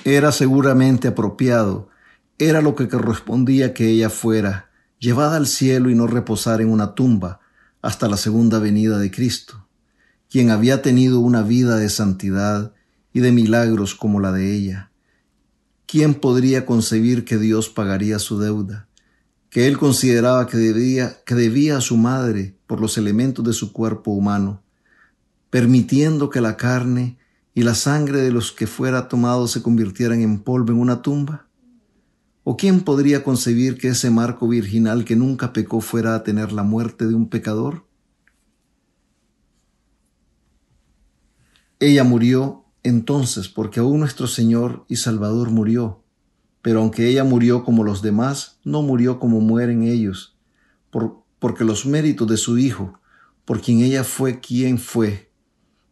Era 0.03 0.31
seguramente 0.31 1.07
apropiado, 1.07 1.89
era 2.39 2.61
lo 2.61 2.75
que 2.75 2.87
correspondía 2.87 3.73
que 3.73 3.89
ella 3.89 4.09
fuera, 4.09 4.71
llevada 4.97 5.37
al 5.37 5.45
cielo 5.45 5.89
y 5.91 5.95
no 5.95 6.07
reposar 6.07 6.61
en 6.61 6.69
una 6.69 6.95
tumba 6.95 7.39
hasta 7.81 8.07
la 8.07 8.17
segunda 8.17 8.59
venida 8.59 8.97
de 8.97 9.11
Cristo, 9.11 9.60
quien 10.31 10.49
había 10.49 10.81
tenido 10.81 11.19
una 11.19 11.43
vida 11.43 11.75
de 11.75 11.89
santidad 11.89 12.73
y 13.13 13.19
de 13.19 13.31
milagros 13.31 13.93
como 13.93 14.19
la 14.19 14.31
de 14.31 14.55
ella. 14.55 14.91
¿Quién 15.85 16.15
podría 16.15 16.65
concebir 16.65 17.25
que 17.25 17.37
Dios 17.37 17.69
pagaría 17.69 18.17
su 18.17 18.39
deuda? 18.39 18.87
que 19.51 19.67
él 19.67 19.77
consideraba 19.77 20.47
que 20.47 20.57
debía, 20.57 21.17
que 21.25 21.35
debía 21.35 21.77
a 21.77 21.81
su 21.81 21.97
madre 21.97 22.55
por 22.67 22.79
los 22.79 22.97
elementos 22.97 23.45
de 23.45 23.51
su 23.51 23.73
cuerpo 23.73 24.11
humano, 24.11 24.63
permitiendo 25.49 26.29
que 26.29 26.39
la 26.39 26.55
carne 26.55 27.19
y 27.53 27.63
la 27.63 27.75
sangre 27.75 28.21
de 28.21 28.31
los 28.31 28.53
que 28.53 28.65
fuera 28.65 29.09
tomado 29.09 29.49
se 29.49 29.61
convirtieran 29.61 30.21
en 30.21 30.39
polvo 30.39 30.71
en 30.71 30.79
una 30.79 31.01
tumba? 31.01 31.47
¿O 32.45 32.55
quién 32.55 32.79
podría 32.79 33.25
concebir 33.25 33.77
que 33.77 33.89
ese 33.89 34.09
marco 34.09 34.47
virginal 34.47 35.03
que 35.03 35.17
nunca 35.17 35.51
pecó 35.51 35.81
fuera 35.81 36.15
a 36.15 36.23
tener 36.23 36.53
la 36.53 36.63
muerte 36.63 37.05
de 37.05 37.13
un 37.13 37.27
pecador? 37.27 37.85
Ella 41.81 42.05
murió 42.05 42.63
entonces 42.83 43.49
porque 43.49 43.81
aún 43.81 43.99
nuestro 43.99 44.27
Señor 44.27 44.85
y 44.87 44.95
Salvador 44.95 45.49
murió 45.49 46.01
pero 46.61 46.79
aunque 46.79 47.07
ella 47.07 47.23
murió 47.23 47.63
como 47.63 47.83
los 47.83 48.01
demás, 48.01 48.59
no 48.63 48.81
murió 48.81 49.19
como 49.19 49.41
mueren 49.41 49.83
ellos, 49.83 50.37
por, 50.91 51.23
porque 51.39 51.63
los 51.63 51.85
méritos 51.85 52.27
de 52.27 52.37
su 52.37 52.57
Hijo, 52.57 52.99
por 53.45 53.61
quien 53.61 53.81
ella 53.81 54.03
fue 54.03 54.39
quien 54.39 54.77
fue, 54.77 55.31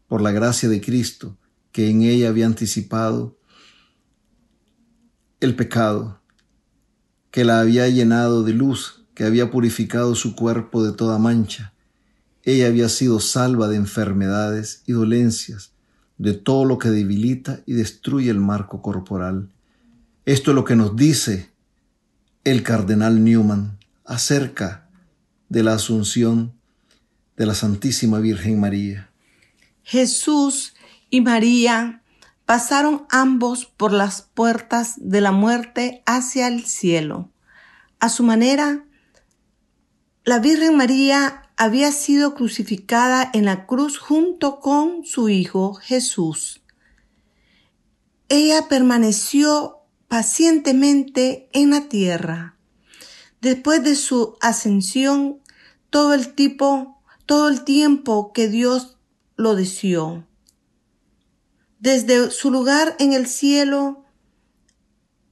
por 0.07 0.21
la 0.21 0.31
gracia 0.31 0.69
de 0.69 0.81
Cristo, 0.81 1.37
que 1.71 1.89
en 1.89 2.03
ella 2.03 2.29
había 2.29 2.45
anticipado 2.45 3.37
el 5.39 5.55
pecado, 5.55 6.21
que 7.31 7.45
la 7.45 7.59
había 7.59 7.87
llenado 7.87 8.43
de 8.43 8.53
luz, 8.53 9.05
que 9.15 9.23
había 9.23 9.51
purificado 9.51 10.15
su 10.15 10.35
cuerpo 10.35 10.83
de 10.83 10.93
toda 10.93 11.17
mancha. 11.17 11.73
Ella 12.43 12.67
había 12.67 12.89
sido 12.89 13.19
salva 13.19 13.67
de 13.67 13.75
enfermedades 13.75 14.83
y 14.85 14.93
dolencias, 14.93 15.73
de 16.19 16.33
todo 16.33 16.65
lo 16.65 16.77
que 16.77 16.89
debilita 16.89 17.61
y 17.65 17.73
destruye 17.73 18.29
el 18.29 18.39
marco 18.39 18.83
corporal 18.83 19.49
esto 20.29 20.51
es 20.51 20.55
lo 20.55 20.63
que 20.63 20.75
nos 20.75 20.95
dice 20.95 21.49
el 22.43 22.61
cardenal 22.61 23.23
Newman 23.23 23.79
acerca 24.05 24.87
de 25.47 25.63
la 25.63 25.73
asunción 25.73 26.53
de 27.35 27.47
la 27.47 27.55
Santísima 27.55 28.19
Virgen 28.19 28.59
María. 28.59 29.09
Jesús 29.81 30.75
y 31.09 31.21
María 31.21 32.03
pasaron 32.45 33.07
ambos 33.09 33.65
por 33.65 33.91
las 33.91 34.21
puertas 34.21 34.97
de 34.97 35.19
la 35.21 35.31
muerte 35.31 36.03
hacia 36.05 36.47
el 36.47 36.63
cielo. 36.65 37.31
A 37.99 38.09
su 38.09 38.21
manera, 38.21 38.85
la 40.25 40.37
Virgen 40.37 40.77
María 40.77 41.48
había 41.59 41.91
sido 41.91 42.35
crucificada 42.35 43.29
en 43.33 43.43
la 43.43 43.65
cruz 43.65 43.97
junto 43.97 44.61
con 44.61 45.03
su 45.03 45.27
Hijo 45.27 45.73
Jesús. 45.73 46.61
Ella 48.29 48.69
permaneció 48.69 49.79
pacientemente 50.07 51.49
en 51.51 51.71
la 51.71 51.89
tierra. 51.89 52.57
Después 53.41 53.83
de 53.83 53.95
su 53.95 54.37
ascensión, 54.39 55.41
todo 55.89 56.13
el 56.13 56.33
tipo, 56.33 57.03
todo 57.25 57.49
el 57.49 57.65
tiempo 57.65 58.31
que 58.31 58.47
Dios 58.47 58.97
lo 59.35 59.55
deseó. 59.55 60.25
Desde 61.79 62.31
su 62.31 62.51
lugar 62.51 62.95
en 62.99 63.11
el 63.11 63.27
cielo, 63.27 64.05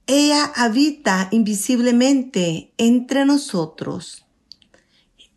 ella 0.06 0.44
habita 0.54 1.28
invisiblemente 1.30 2.74
entre 2.76 3.24
nosotros. 3.24 4.27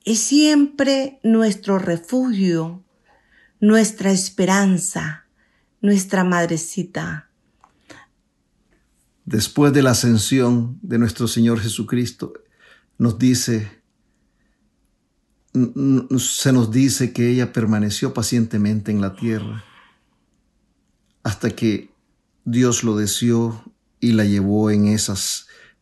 Es 0.03 0.19
siempre 0.19 1.19
nuestro 1.23 1.77
refugio, 1.79 2.83
nuestra 3.59 4.11
esperanza, 4.11 5.25
nuestra 5.81 6.23
madrecita 6.23 7.31
después 9.31 9.71
de 9.73 9.81
la 9.81 9.91
ascensión 9.91 10.77
de 10.81 10.97
nuestro 10.97 11.27
Señor 11.27 11.59
Jesucristo, 11.59 12.33
nos 12.97 13.17
dice, 13.17 13.81
se 16.17 16.53
nos 16.53 16.71
dice 16.71 17.13
que 17.13 17.29
ella 17.29 17.53
permaneció 17.53 18.13
pacientemente 18.13 18.91
en 18.91 19.01
la 19.01 19.15
tierra 19.15 19.63
hasta 21.23 21.51
que 21.51 21.91
Dios 22.45 22.83
lo 22.83 22.97
deseó 22.97 23.63
y 23.99 24.13
la 24.13 24.25
llevó 24.25 24.71
en 24.71 24.87
esa 24.87 25.15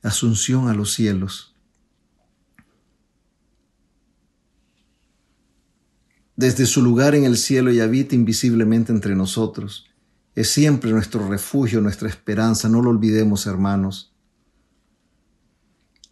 asunción 0.04 0.68
a 0.68 0.74
los 0.74 0.94
cielos. 0.94 1.49
Desde 6.40 6.66
su 6.68 6.82
lugar 6.82 7.16
en 7.16 7.26
el 7.26 7.36
cielo 7.36 7.70
y 7.70 7.82
habita 7.82 8.16
invisiblemente 8.16 8.94
entre 8.94 9.14
nosotros 9.14 9.90
es 10.36 10.50
siempre 10.50 10.90
nuestro 10.90 11.28
refugio, 11.28 11.82
nuestra 11.82 12.08
esperanza, 12.08 12.70
no 12.70 12.82
lo 12.82 12.92
olvidemos 12.92 13.46
hermanos. 13.46 14.14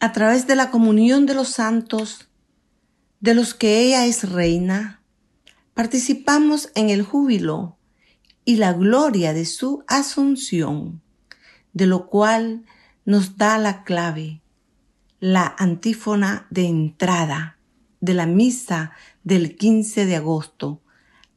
a 0.02 0.12
través 0.12 0.46
de 0.46 0.58
la 0.58 0.70
comunión 0.70 1.26
de 1.28 1.34
los 1.34 1.48
santos, 1.48 2.28
de 3.22 3.36
los 3.36 3.54
que 3.54 3.80
ella 3.80 4.06
es 4.06 4.30
reina, 4.30 5.02
participamos 5.74 6.72
en 6.76 6.90
el 6.90 7.04
júbilo 7.04 7.78
y 8.44 8.58
la 8.58 8.74
gloria 8.74 9.32
de 9.32 9.46
su 9.46 9.86
asunción, 9.88 11.02
de 11.72 11.86
lo 11.86 12.08
cual 12.08 12.66
nos 13.06 13.38
da 13.38 13.58
la 13.58 13.86
clave, 13.86 14.42
la 15.22 15.56
antífona 15.58 16.48
de 16.50 16.66
entrada 16.68 17.58
de 18.00 18.14
la 18.14 18.26
misa 18.26 18.92
del 19.28 19.58
15 19.58 20.06
de 20.06 20.16
agosto. 20.16 20.82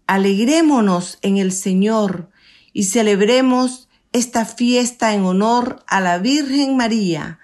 Alegrémonos 0.06 1.18
en 1.22 1.38
el 1.38 1.50
Señor 1.50 2.30
y 2.72 2.84
celebremos 2.84 3.88
esta 4.12 4.44
fiesta 4.44 5.12
en 5.12 5.24
honor 5.24 5.82
a 5.88 6.00
la 6.00 6.18
Virgen 6.18 6.76
María, 6.76 7.40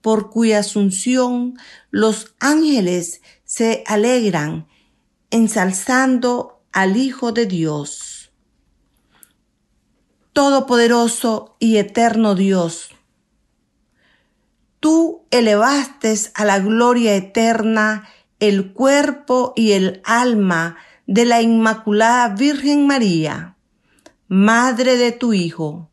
por 0.00 0.30
cuya 0.30 0.58
asunción 0.58 1.56
los 1.90 2.34
ángeles 2.40 3.22
se 3.44 3.84
alegran 3.86 4.66
ensalzando 5.30 6.60
al 6.72 6.96
Hijo 6.96 7.30
de 7.30 7.46
Dios. 7.46 8.32
Todopoderoso 10.32 11.56
y 11.60 11.76
eterno 11.76 12.34
Dios, 12.34 12.90
tú 14.80 15.24
elevaste 15.30 16.14
a 16.34 16.44
la 16.44 16.58
gloria 16.58 17.14
eterna 17.14 18.08
el 18.48 18.72
cuerpo 18.72 19.52
y 19.56 19.72
el 19.72 20.02
alma 20.04 20.76
de 21.06 21.24
la 21.24 21.40
Inmaculada 21.40 22.28
Virgen 22.34 22.86
María, 22.86 23.56
Madre 24.28 24.96
de 24.96 25.12
tu 25.12 25.32
Hijo. 25.32 25.90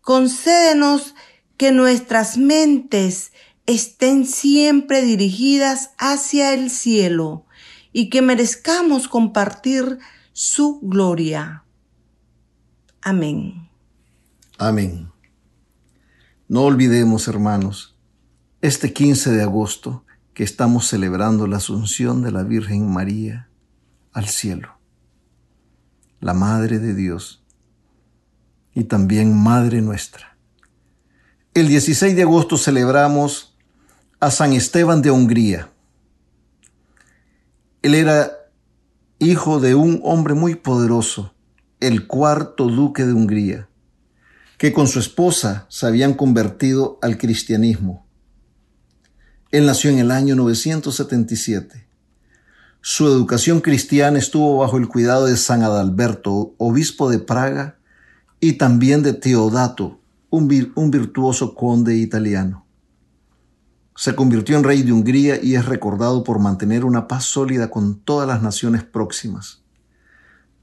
Concédenos 0.00 1.14
que 1.56 1.72
nuestras 1.72 2.36
mentes 2.36 3.32
estén 3.66 4.26
siempre 4.26 5.02
dirigidas 5.02 5.90
hacia 5.98 6.52
el 6.52 6.70
cielo 6.70 7.46
y 7.92 8.10
que 8.10 8.22
merezcamos 8.22 9.08
compartir 9.08 9.98
su 10.32 10.80
gloria. 10.82 11.64
Amén. 13.02 13.70
Amén. 14.58 15.10
No 16.48 16.62
olvidemos, 16.62 17.28
hermanos, 17.28 17.96
este 18.60 18.92
15 18.92 19.30
de 19.30 19.42
agosto 19.42 20.04
estamos 20.42 20.88
celebrando 20.88 21.46
la 21.46 21.58
Asunción 21.58 22.22
de 22.22 22.32
la 22.32 22.42
Virgen 22.42 22.90
María 22.90 23.48
al 24.12 24.26
cielo, 24.28 24.78
la 26.20 26.34
Madre 26.34 26.78
de 26.78 26.94
Dios 26.94 27.44
y 28.74 28.84
también 28.84 29.36
Madre 29.36 29.82
nuestra. 29.82 30.36
El 31.52 31.68
16 31.68 32.16
de 32.16 32.22
agosto 32.22 32.56
celebramos 32.56 33.56
a 34.20 34.30
San 34.30 34.52
Esteban 34.52 35.02
de 35.02 35.10
Hungría. 35.10 35.70
Él 37.82 37.94
era 37.94 38.30
hijo 39.18 39.60
de 39.60 39.74
un 39.74 40.00
hombre 40.04 40.34
muy 40.34 40.54
poderoso, 40.54 41.34
el 41.80 42.06
cuarto 42.06 42.66
duque 42.66 43.04
de 43.04 43.12
Hungría, 43.12 43.68
que 44.58 44.72
con 44.72 44.86
su 44.86 44.98
esposa 44.98 45.66
se 45.68 45.86
habían 45.86 46.14
convertido 46.14 46.98
al 47.02 47.18
cristianismo. 47.18 48.06
Él 49.50 49.66
nació 49.66 49.90
en 49.90 49.98
el 49.98 50.12
año 50.12 50.36
977. 50.36 51.84
Su 52.80 53.08
educación 53.08 53.60
cristiana 53.60 54.16
estuvo 54.16 54.58
bajo 54.58 54.78
el 54.78 54.86
cuidado 54.86 55.26
de 55.26 55.36
San 55.36 55.64
Adalberto, 55.64 56.54
obispo 56.56 57.10
de 57.10 57.18
Praga, 57.18 57.76
y 58.38 58.54
también 58.54 59.02
de 59.02 59.12
Teodato, 59.12 59.98
un, 60.30 60.46
virtuoso 60.46 61.56
conde 61.56 61.96
italiano. 61.96 62.64
Se 63.96 64.14
convirtió 64.14 64.56
en 64.56 64.62
rey 64.62 64.84
de 64.84 64.92
Hungría 64.92 65.42
y 65.42 65.56
es 65.56 65.66
recordado 65.66 66.22
por 66.22 66.38
mantener 66.38 66.84
una 66.84 67.08
paz 67.08 67.24
sólida 67.24 67.70
con 67.70 67.98
todas 67.98 68.28
las 68.28 68.42
naciones 68.42 68.84
próximas. 68.84 69.62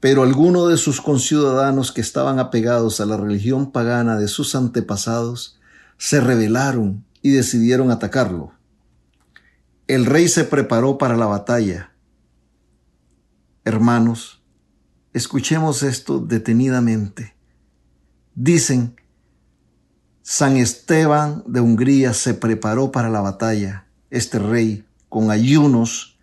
Pero 0.00 0.22
algunos 0.22 0.70
de 0.70 0.78
sus 0.78 1.02
conciudadanos 1.02 1.92
que 1.92 2.00
estaban 2.00 2.38
apegados 2.38 3.02
a 3.02 3.06
la 3.06 3.18
religión 3.18 3.70
pagana 3.70 4.16
de 4.16 4.28
sus 4.28 4.54
antepasados 4.54 5.58
se 5.98 6.22
rebelaron 6.22 7.04
y 7.20 7.32
decidieron 7.32 7.90
atacarlo. 7.90 8.57
El 9.88 10.04
rey 10.04 10.28
se 10.28 10.44
preparó 10.44 10.98
para 10.98 11.16
la 11.16 11.24
batalla. 11.24 11.92
Hermanos, 13.64 14.42
escuchemos 15.14 15.82
esto 15.82 16.20
detenidamente. 16.20 17.34
Dicen 18.34 18.96
San 20.20 20.58
Esteban 20.58 21.42
de 21.46 21.60
Hungría 21.60 22.12
se 22.12 22.34
preparó 22.34 22.92
para 22.92 23.08
la 23.08 23.22
batalla, 23.22 23.86
este 24.10 24.38
rey, 24.38 24.86
con 25.08 25.30
ayunos, 25.30 26.18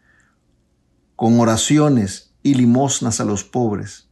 con 1.15 1.39
oraciones 1.39 2.35
y 2.43 2.53
limosnas 2.53 3.19
a 3.19 3.25
los 3.25 3.43
pobres. 3.43 4.09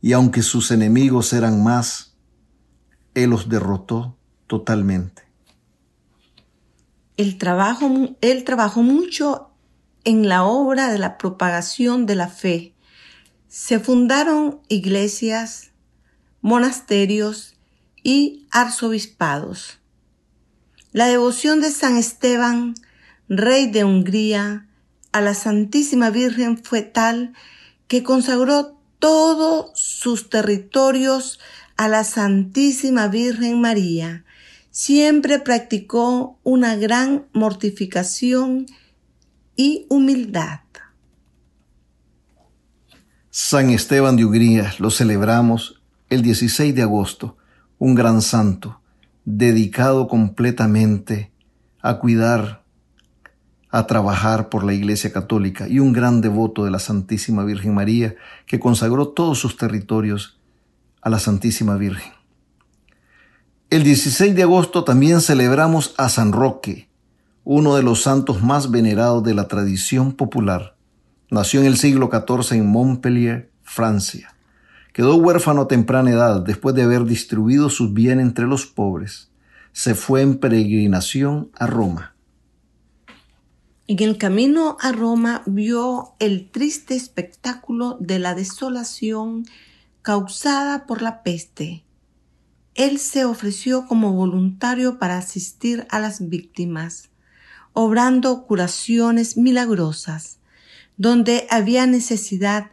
Y 0.00 0.14
aunque 0.14 0.42
sus 0.42 0.72
enemigos 0.72 1.32
eran 1.32 1.62
más, 1.62 2.16
él 3.14 3.30
los 3.30 3.48
derrotó 3.48 4.18
totalmente. 4.48 5.21
El 7.22 7.38
trabajo, 7.38 8.16
él 8.20 8.42
trabajó 8.42 8.82
mucho 8.82 9.52
en 10.02 10.28
la 10.28 10.42
obra 10.42 10.90
de 10.90 10.98
la 10.98 11.18
propagación 11.18 12.04
de 12.04 12.16
la 12.16 12.26
fe. 12.26 12.74
Se 13.46 13.78
fundaron 13.78 14.60
iglesias, 14.66 15.70
monasterios 16.40 17.54
y 18.02 18.48
arzobispados. 18.50 19.78
La 20.90 21.06
devoción 21.06 21.60
de 21.60 21.70
San 21.70 21.96
Esteban, 21.96 22.74
rey 23.28 23.70
de 23.70 23.84
Hungría, 23.84 24.66
a 25.12 25.20
la 25.20 25.34
Santísima 25.34 26.10
Virgen 26.10 26.58
fue 26.58 26.82
tal 26.82 27.34
que 27.86 28.02
consagró 28.02 28.76
todos 28.98 29.70
sus 29.78 30.28
territorios 30.28 31.38
a 31.76 31.86
la 31.86 32.02
Santísima 32.02 33.06
Virgen 33.06 33.60
María. 33.60 34.24
Siempre 34.72 35.38
practicó 35.38 36.38
una 36.44 36.76
gran 36.76 37.26
mortificación 37.34 38.66
y 39.54 39.86
humildad. 39.90 40.60
San 43.28 43.68
Esteban 43.68 44.16
de 44.16 44.24
Hungría 44.24 44.72
lo 44.78 44.90
celebramos 44.90 45.82
el 46.08 46.22
16 46.22 46.74
de 46.74 46.82
agosto 46.82 47.36
un 47.78 47.94
gran 47.94 48.22
santo, 48.22 48.80
dedicado 49.26 50.08
completamente 50.08 51.32
a 51.82 51.98
cuidar, 51.98 52.64
a 53.68 53.86
trabajar 53.86 54.48
por 54.48 54.64
la 54.64 54.72
Iglesia 54.72 55.12
Católica 55.12 55.68
y 55.68 55.80
un 55.80 55.92
gran 55.92 56.22
devoto 56.22 56.64
de 56.64 56.70
la 56.70 56.78
Santísima 56.78 57.44
Virgen 57.44 57.74
María 57.74 58.14
que 58.46 58.58
consagró 58.58 59.08
todos 59.08 59.38
sus 59.38 59.58
territorios 59.58 60.40
a 61.02 61.10
la 61.10 61.18
Santísima 61.18 61.76
Virgen. 61.76 62.21
El 63.72 63.84
16 63.84 64.34
de 64.34 64.42
agosto 64.42 64.84
también 64.84 65.22
celebramos 65.22 65.94
a 65.96 66.10
San 66.10 66.32
Roque, 66.32 66.90
uno 67.42 67.74
de 67.74 67.82
los 67.82 68.02
santos 68.02 68.42
más 68.42 68.70
venerados 68.70 69.24
de 69.24 69.32
la 69.32 69.48
tradición 69.48 70.12
popular. 70.12 70.76
Nació 71.30 71.60
en 71.60 71.66
el 71.68 71.78
siglo 71.78 72.10
XIV 72.12 72.58
en 72.58 72.66
Montpellier, 72.66 73.50
Francia. 73.62 74.34
Quedó 74.92 75.16
huérfano 75.16 75.62
a 75.62 75.68
temprana 75.68 76.10
edad 76.10 76.42
después 76.42 76.74
de 76.74 76.82
haber 76.82 77.06
distribuido 77.06 77.70
sus 77.70 77.94
bienes 77.94 78.26
entre 78.26 78.46
los 78.46 78.66
pobres. 78.66 79.30
Se 79.72 79.94
fue 79.94 80.20
en 80.20 80.36
peregrinación 80.36 81.50
a 81.54 81.66
Roma. 81.66 82.14
En 83.86 84.02
el 84.02 84.18
camino 84.18 84.76
a 84.82 84.92
Roma 84.92 85.44
vio 85.46 86.12
el 86.18 86.50
triste 86.50 86.94
espectáculo 86.94 87.96
de 88.00 88.18
la 88.18 88.34
desolación 88.34 89.46
causada 90.02 90.84
por 90.84 91.00
la 91.00 91.22
peste. 91.22 91.84
Él 92.74 92.98
se 92.98 93.24
ofreció 93.24 93.86
como 93.86 94.12
voluntario 94.12 94.98
para 94.98 95.18
asistir 95.18 95.86
a 95.90 96.00
las 96.00 96.28
víctimas, 96.28 97.10
obrando 97.72 98.46
curaciones 98.46 99.36
milagrosas. 99.36 100.38
Donde 100.96 101.46
había 101.50 101.86
necesidad, 101.86 102.70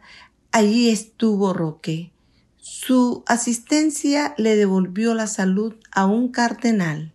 allí 0.52 0.90
estuvo 0.90 1.52
Roque. 1.52 2.12
Su 2.58 3.24
asistencia 3.26 4.34
le 4.36 4.56
devolvió 4.56 5.14
la 5.14 5.26
salud 5.26 5.74
a 5.90 6.06
un 6.06 6.30
cardenal. 6.30 7.12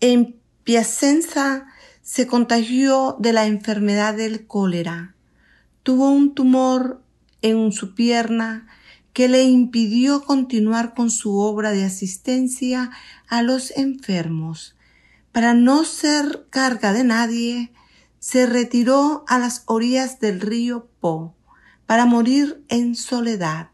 En 0.00 0.36
Piacenza 0.64 1.66
se 2.02 2.26
contagió 2.26 3.16
de 3.18 3.32
la 3.32 3.46
enfermedad 3.46 4.14
del 4.14 4.46
cólera. 4.46 5.14
Tuvo 5.82 6.08
un 6.08 6.34
tumor 6.34 7.02
en 7.42 7.72
su 7.72 7.94
pierna 7.94 8.66
que 9.14 9.28
le 9.28 9.44
impidió 9.44 10.22
continuar 10.22 10.92
con 10.92 11.08
su 11.08 11.38
obra 11.38 11.70
de 11.70 11.84
asistencia 11.84 12.90
a 13.28 13.42
los 13.42 13.70
enfermos. 13.76 14.74
Para 15.32 15.54
no 15.54 15.84
ser 15.84 16.46
carga 16.50 16.92
de 16.92 17.04
nadie, 17.04 17.72
se 18.18 18.46
retiró 18.46 19.24
a 19.28 19.38
las 19.38 19.62
orillas 19.66 20.18
del 20.18 20.40
río 20.40 20.88
Po 21.00 21.36
para 21.86 22.06
morir 22.06 22.64
en 22.68 22.96
soledad. 22.96 23.68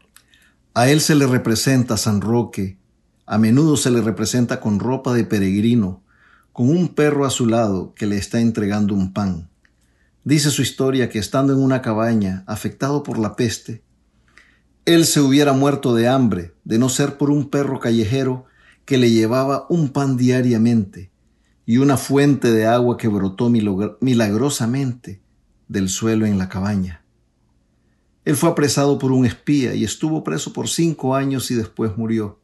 A 0.75 0.89
él 0.89 1.01
se 1.01 1.15
le 1.15 1.25
representa 1.25 1.97
San 1.97 2.21
Roque, 2.21 2.77
a 3.25 3.37
menudo 3.37 3.77
se 3.77 3.89
le 3.89 4.01
representa 4.01 4.59
con 4.59 4.79
ropa 4.79 5.13
de 5.13 5.23
peregrino, 5.23 6.03
con 6.53 6.69
un 6.69 6.89
perro 6.89 7.25
a 7.25 7.29
su 7.31 7.47
lado 7.47 7.93
que 7.95 8.05
le 8.05 8.17
está 8.17 8.41
entregando 8.41 8.93
un 8.93 9.11
pan. 9.11 9.49
Dice 10.23 10.51
su 10.51 10.61
historia 10.61 11.09
que 11.09 11.17
estando 11.17 11.53
en 11.53 11.59
una 11.59 11.81
cabaña, 11.81 12.43
afectado 12.45 13.01
por 13.01 13.17
la 13.17 13.35
peste, 13.35 13.83
él 14.85 15.05
se 15.05 15.21
hubiera 15.21 15.53
muerto 15.53 15.93
de 15.93 16.07
hambre 16.07 16.55
de 16.63 16.79
no 16.79 16.89
ser 16.89 17.17
por 17.17 17.29
un 17.29 17.49
perro 17.49 17.79
callejero 17.79 18.45
que 18.85 18.97
le 18.97 19.11
llevaba 19.11 19.67
un 19.69 19.89
pan 19.89 20.17
diariamente 20.17 21.11
y 21.65 21.77
una 21.77 21.97
fuente 21.97 22.51
de 22.51 22.65
agua 22.65 22.97
que 22.97 23.07
brotó 23.07 23.49
milagrosamente 23.49 25.21
del 25.67 25.87
suelo 25.89 26.25
en 26.25 26.37
la 26.37 26.49
cabaña. 26.49 27.05
Él 28.25 28.35
fue 28.35 28.49
apresado 28.49 28.97
por 28.97 29.11
un 29.11 29.25
espía 29.25 29.75
y 29.75 29.83
estuvo 29.83 30.23
preso 30.23 30.51
por 30.51 30.67
cinco 30.67 31.15
años 31.15 31.51
y 31.51 31.55
después 31.55 31.95
murió. 31.97 32.39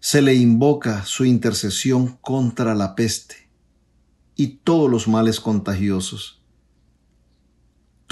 Se 0.00 0.20
le 0.20 0.34
invoca 0.34 1.04
su 1.04 1.24
intercesión 1.24 2.18
contra 2.20 2.74
la 2.74 2.94
peste 2.94 3.48
y 4.36 4.58
todos 4.64 4.90
los 4.90 5.08
males 5.08 5.40
contagiosos 5.40 6.42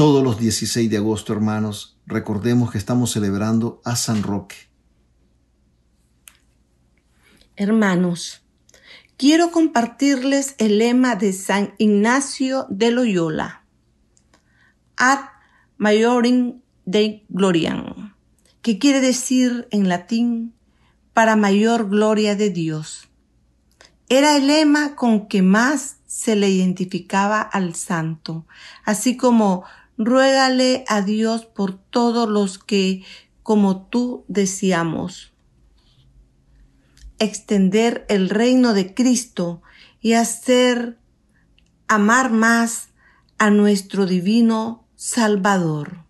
todos 0.01 0.25
los 0.25 0.39
16 0.39 0.89
de 0.89 0.97
agosto, 0.97 1.35
hermanos, 1.35 1.99
recordemos 2.07 2.71
que 2.71 2.79
estamos 2.79 3.11
celebrando 3.13 3.81
a 3.85 3.97
San 3.97 4.23
Roque. 4.23 4.57
Hermanos, 7.57 8.43
quiero 9.17 9.51
compartirles 9.51 10.55
el 10.59 10.79
lema 10.79 11.17
de 11.17 11.33
San 11.33 11.75
Ignacio 11.79 12.67
de 12.71 12.91
Loyola. 12.91 13.65
Ad 14.97 15.21
maiorim 15.77 16.61
Dei 16.87 17.25
gloriam, 17.29 18.17
que 18.63 18.79
quiere 18.79 19.01
decir 19.01 19.69
en 19.71 19.89
latín 19.89 20.55
para 21.13 21.37
mayor 21.37 21.89
gloria 21.89 22.35
de 22.35 22.51
Dios. 22.51 23.09
Era 24.09 24.37
el 24.37 24.49
lema 24.49 24.97
con 24.97 25.29
que 25.29 25.43
más 25.43 25.99
se 26.07 26.35
le 26.35 26.49
identificaba 26.51 27.43
al 27.43 27.77
santo, 27.77 28.47
así 28.85 29.17
como 29.17 29.65
ruégale 30.01 30.83
a 30.89 31.03
Dios 31.03 31.45
por 31.45 31.77
todos 31.77 32.27
los 32.27 32.59
que, 32.59 33.05
como 33.43 33.83
tú 33.83 34.25
decíamos, 34.29 35.35
extender 37.19 38.07
el 38.09 38.31
reino 38.31 38.73
de 38.73 38.95
Cristo 38.95 39.61
y 40.01 40.15
hacer 40.15 40.99
amar 41.87 42.33
más 42.33 42.89
a 43.37 43.51
nuestro 43.51 44.07
divino 44.07 44.87
Salvador. 44.97 46.05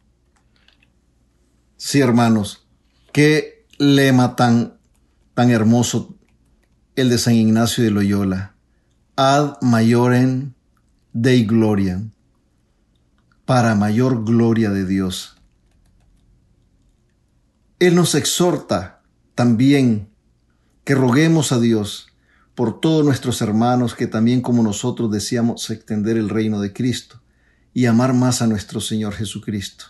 Sí, 1.76 2.00
hermanos, 2.00 2.64
qué 3.12 3.66
lema 3.76 4.36
tan, 4.36 4.78
tan 5.34 5.50
hermoso 5.50 6.14
el 6.94 7.08
de 7.08 7.18
San 7.18 7.34
Ignacio 7.34 7.82
de 7.82 7.90
Loyola. 7.90 8.54
Ad 9.16 9.60
maiorem 9.62 10.52
Dei 11.12 11.44
gloriam 11.44 12.12
para 13.50 13.74
mayor 13.74 14.22
gloria 14.22 14.70
de 14.70 14.86
Dios. 14.86 15.34
Él 17.80 17.96
nos 17.96 18.14
exhorta 18.14 19.02
también 19.34 20.08
que 20.84 20.94
roguemos 20.94 21.50
a 21.50 21.58
Dios 21.58 22.06
por 22.54 22.80
todos 22.80 23.04
nuestros 23.04 23.42
hermanos 23.42 23.96
que 23.96 24.06
también 24.06 24.40
como 24.40 24.62
nosotros 24.62 25.10
deseamos 25.10 25.68
extender 25.70 26.16
el 26.16 26.28
reino 26.28 26.60
de 26.60 26.72
Cristo 26.72 27.22
y 27.74 27.86
amar 27.86 28.14
más 28.14 28.40
a 28.40 28.46
nuestro 28.46 28.80
Señor 28.80 29.14
Jesucristo. 29.14 29.86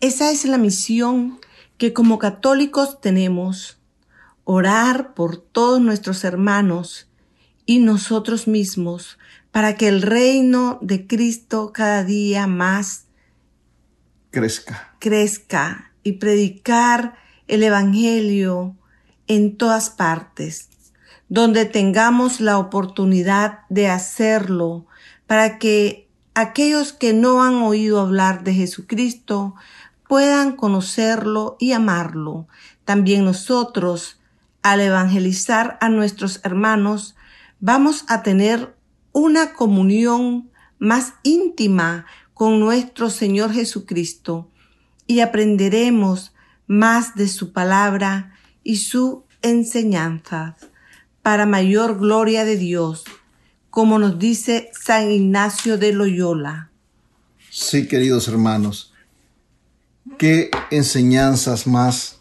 Esa 0.00 0.32
es 0.32 0.44
la 0.46 0.58
misión 0.58 1.38
que 1.78 1.92
como 1.92 2.18
católicos 2.18 3.00
tenemos, 3.00 3.78
orar 4.42 5.14
por 5.14 5.36
todos 5.36 5.80
nuestros 5.80 6.24
hermanos 6.24 7.06
y 7.66 7.78
nosotros 7.78 8.48
mismos 8.48 9.18
para 9.50 9.76
que 9.76 9.88
el 9.88 10.02
reino 10.02 10.78
de 10.80 11.06
Cristo 11.06 11.72
cada 11.72 12.04
día 12.04 12.46
más 12.46 13.04
crezca. 14.30 14.94
Crezca 14.98 15.92
y 16.02 16.12
predicar 16.12 17.16
el 17.48 17.62
Evangelio 17.62 18.74
en 19.28 19.56
todas 19.56 19.90
partes, 19.90 20.70
donde 21.28 21.66
tengamos 21.66 22.40
la 22.40 22.58
oportunidad 22.58 23.60
de 23.68 23.88
hacerlo, 23.88 24.86
para 25.26 25.58
que 25.58 26.08
aquellos 26.34 26.92
que 26.92 27.12
no 27.12 27.44
han 27.44 27.54
oído 27.56 28.00
hablar 28.00 28.42
de 28.42 28.54
Jesucristo 28.54 29.54
puedan 30.08 30.56
conocerlo 30.56 31.56
y 31.60 31.72
amarlo. 31.72 32.48
También 32.84 33.24
nosotros, 33.24 34.18
al 34.62 34.80
evangelizar 34.80 35.78
a 35.80 35.88
nuestros 35.88 36.40
hermanos, 36.42 37.16
vamos 37.62 38.04
a 38.08 38.22
tener 38.24 38.74
una 39.12 39.54
comunión 39.54 40.50
más 40.78 41.14
íntima 41.22 42.06
con 42.34 42.58
nuestro 42.58 43.08
Señor 43.08 43.52
Jesucristo 43.52 44.50
y 45.06 45.20
aprenderemos 45.20 46.34
más 46.66 47.14
de 47.14 47.28
su 47.28 47.52
palabra 47.52 48.34
y 48.64 48.76
su 48.76 49.24
enseñanza 49.42 50.56
para 51.22 51.46
mayor 51.46 52.00
gloria 52.00 52.44
de 52.44 52.56
Dios, 52.56 53.04
como 53.70 54.00
nos 54.00 54.18
dice 54.18 54.70
San 54.72 55.08
Ignacio 55.12 55.78
de 55.78 55.92
Loyola. 55.92 56.70
Sí, 57.48 57.86
queridos 57.86 58.26
hermanos, 58.26 58.92
qué 60.18 60.50
enseñanzas 60.72 61.68
más, 61.68 62.20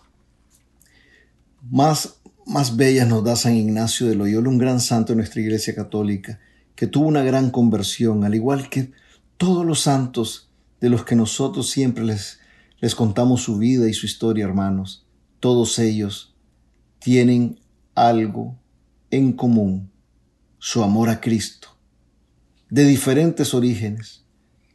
más, 1.72 2.21
más 2.52 2.76
bellas 2.76 3.08
nos 3.08 3.24
da 3.24 3.38
San 3.38 3.56
Ignacio 3.56 4.08
de 4.08 4.16
Loyola, 4.16 4.50
un 4.50 4.58
gran 4.58 4.82
santo 4.82 5.14
de 5.14 5.18
nuestra 5.18 5.42
Iglesia 5.42 5.74
Católica 5.74 6.40
que 6.76 6.86
tuvo 6.86 7.08
una 7.08 7.24
gran 7.24 7.50
conversión, 7.50 8.26
al 8.26 8.36
igual 8.36 8.70
que 8.70 8.92
todos 9.38 9.66
los 9.66 9.82
santos 9.82 10.50
de 10.82 10.90
los 10.90 11.06
que 11.06 11.16
nosotros 11.16 11.70
siempre 11.70 12.04
les, 12.04 12.40
les 12.80 12.94
contamos 12.94 13.44
su 13.44 13.58
vida 13.58 13.88
y 13.88 13.94
su 13.94 14.06
historia, 14.06 14.44
hermanos. 14.44 15.06
Todos 15.40 15.80
ellos 15.80 16.36
tienen 17.00 17.60
algo 17.96 18.60
en 19.12 19.32
común, 19.32 19.90
su 20.60 20.84
amor 20.84 21.10
a 21.10 21.22
Cristo, 21.22 21.70
de 22.70 22.84
diferentes 22.84 23.54
orígenes, 23.54 24.26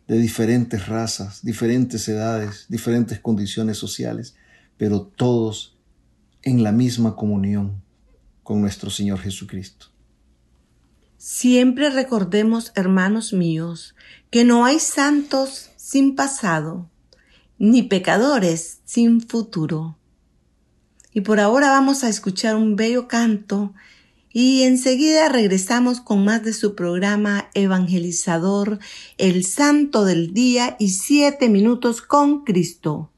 de 0.08 0.18
diferentes 0.18 0.86
razas, 0.86 1.44
diferentes 1.44 2.08
edades, 2.08 2.66
diferentes 2.68 3.20
condiciones 3.20 3.76
sociales, 3.76 4.34
pero 4.78 5.02
todos 5.02 5.75
en 6.46 6.62
la 6.62 6.70
misma 6.70 7.16
comunión 7.16 7.82
con 8.44 8.60
nuestro 8.60 8.88
Señor 8.88 9.18
Jesucristo. 9.18 9.86
Siempre 11.18 11.90
recordemos, 11.90 12.70
hermanos 12.76 13.32
míos, 13.32 13.96
que 14.30 14.44
no 14.44 14.64
hay 14.64 14.78
santos 14.78 15.70
sin 15.76 16.14
pasado, 16.14 16.88
ni 17.58 17.82
pecadores 17.82 18.78
sin 18.84 19.20
futuro. 19.20 19.98
Y 21.12 21.22
por 21.22 21.40
ahora 21.40 21.70
vamos 21.70 22.04
a 22.04 22.08
escuchar 22.08 22.54
un 22.54 22.76
bello 22.76 23.08
canto 23.08 23.74
y 24.32 24.62
enseguida 24.62 25.28
regresamos 25.28 26.00
con 26.00 26.24
más 26.24 26.44
de 26.44 26.52
su 26.52 26.76
programa 26.76 27.50
evangelizador, 27.54 28.78
El 29.18 29.44
Santo 29.44 30.04
del 30.04 30.32
Día 30.32 30.76
y 30.78 30.90
Siete 30.90 31.48
Minutos 31.48 32.02
con 32.02 32.44
Cristo. 32.44 33.10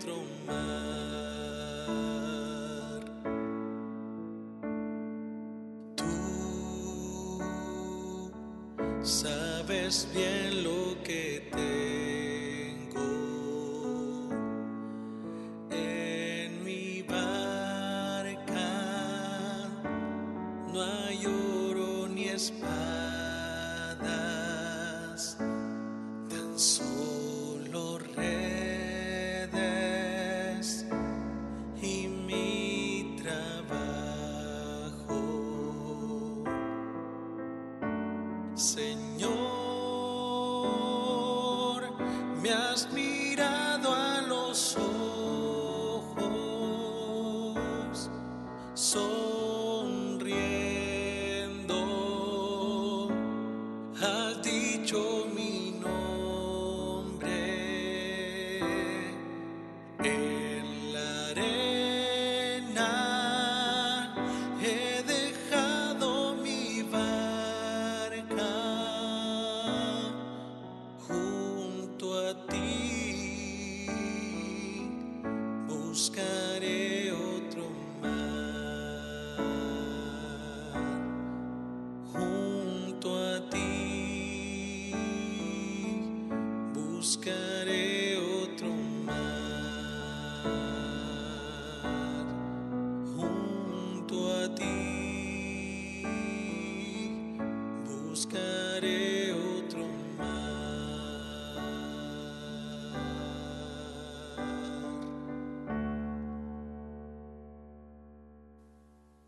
Tú 0.00 0.16
sabes 9.02 10.08
bien 10.14 10.64
lo 10.64 11.02
que 11.02 11.48
tengo 11.52 11.69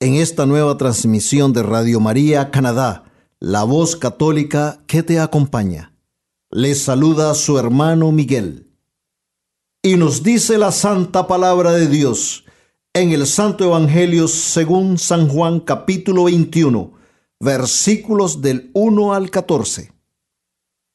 en 0.00 0.14
esta 0.14 0.46
nueva 0.46 0.76
transmisión 0.78 1.52
de 1.52 1.64
Radio 1.64 1.98
María 1.98 2.52
Canadá, 2.52 3.04
la 3.40 3.64
voz 3.64 3.96
católica 3.96 4.80
que 4.86 5.02
te 5.02 5.18
acompaña. 5.18 5.92
Les 6.50 6.80
saluda 6.82 7.34
su 7.34 7.58
hermano 7.58 8.12
Miguel. 8.12 8.70
Y 9.82 9.96
nos 9.96 10.22
dice 10.22 10.56
la 10.56 10.70
santa 10.70 11.26
palabra 11.26 11.72
de 11.72 11.88
Dios 11.88 12.44
en 12.94 13.10
el 13.10 13.26
Santo 13.26 13.64
Evangelio 13.64 14.28
según 14.28 14.98
San 14.98 15.28
Juan 15.28 15.58
capítulo 15.58 16.24
21, 16.24 16.92
versículos 17.40 18.40
del 18.40 18.70
1 18.74 19.14
al 19.14 19.30
14. 19.30 19.92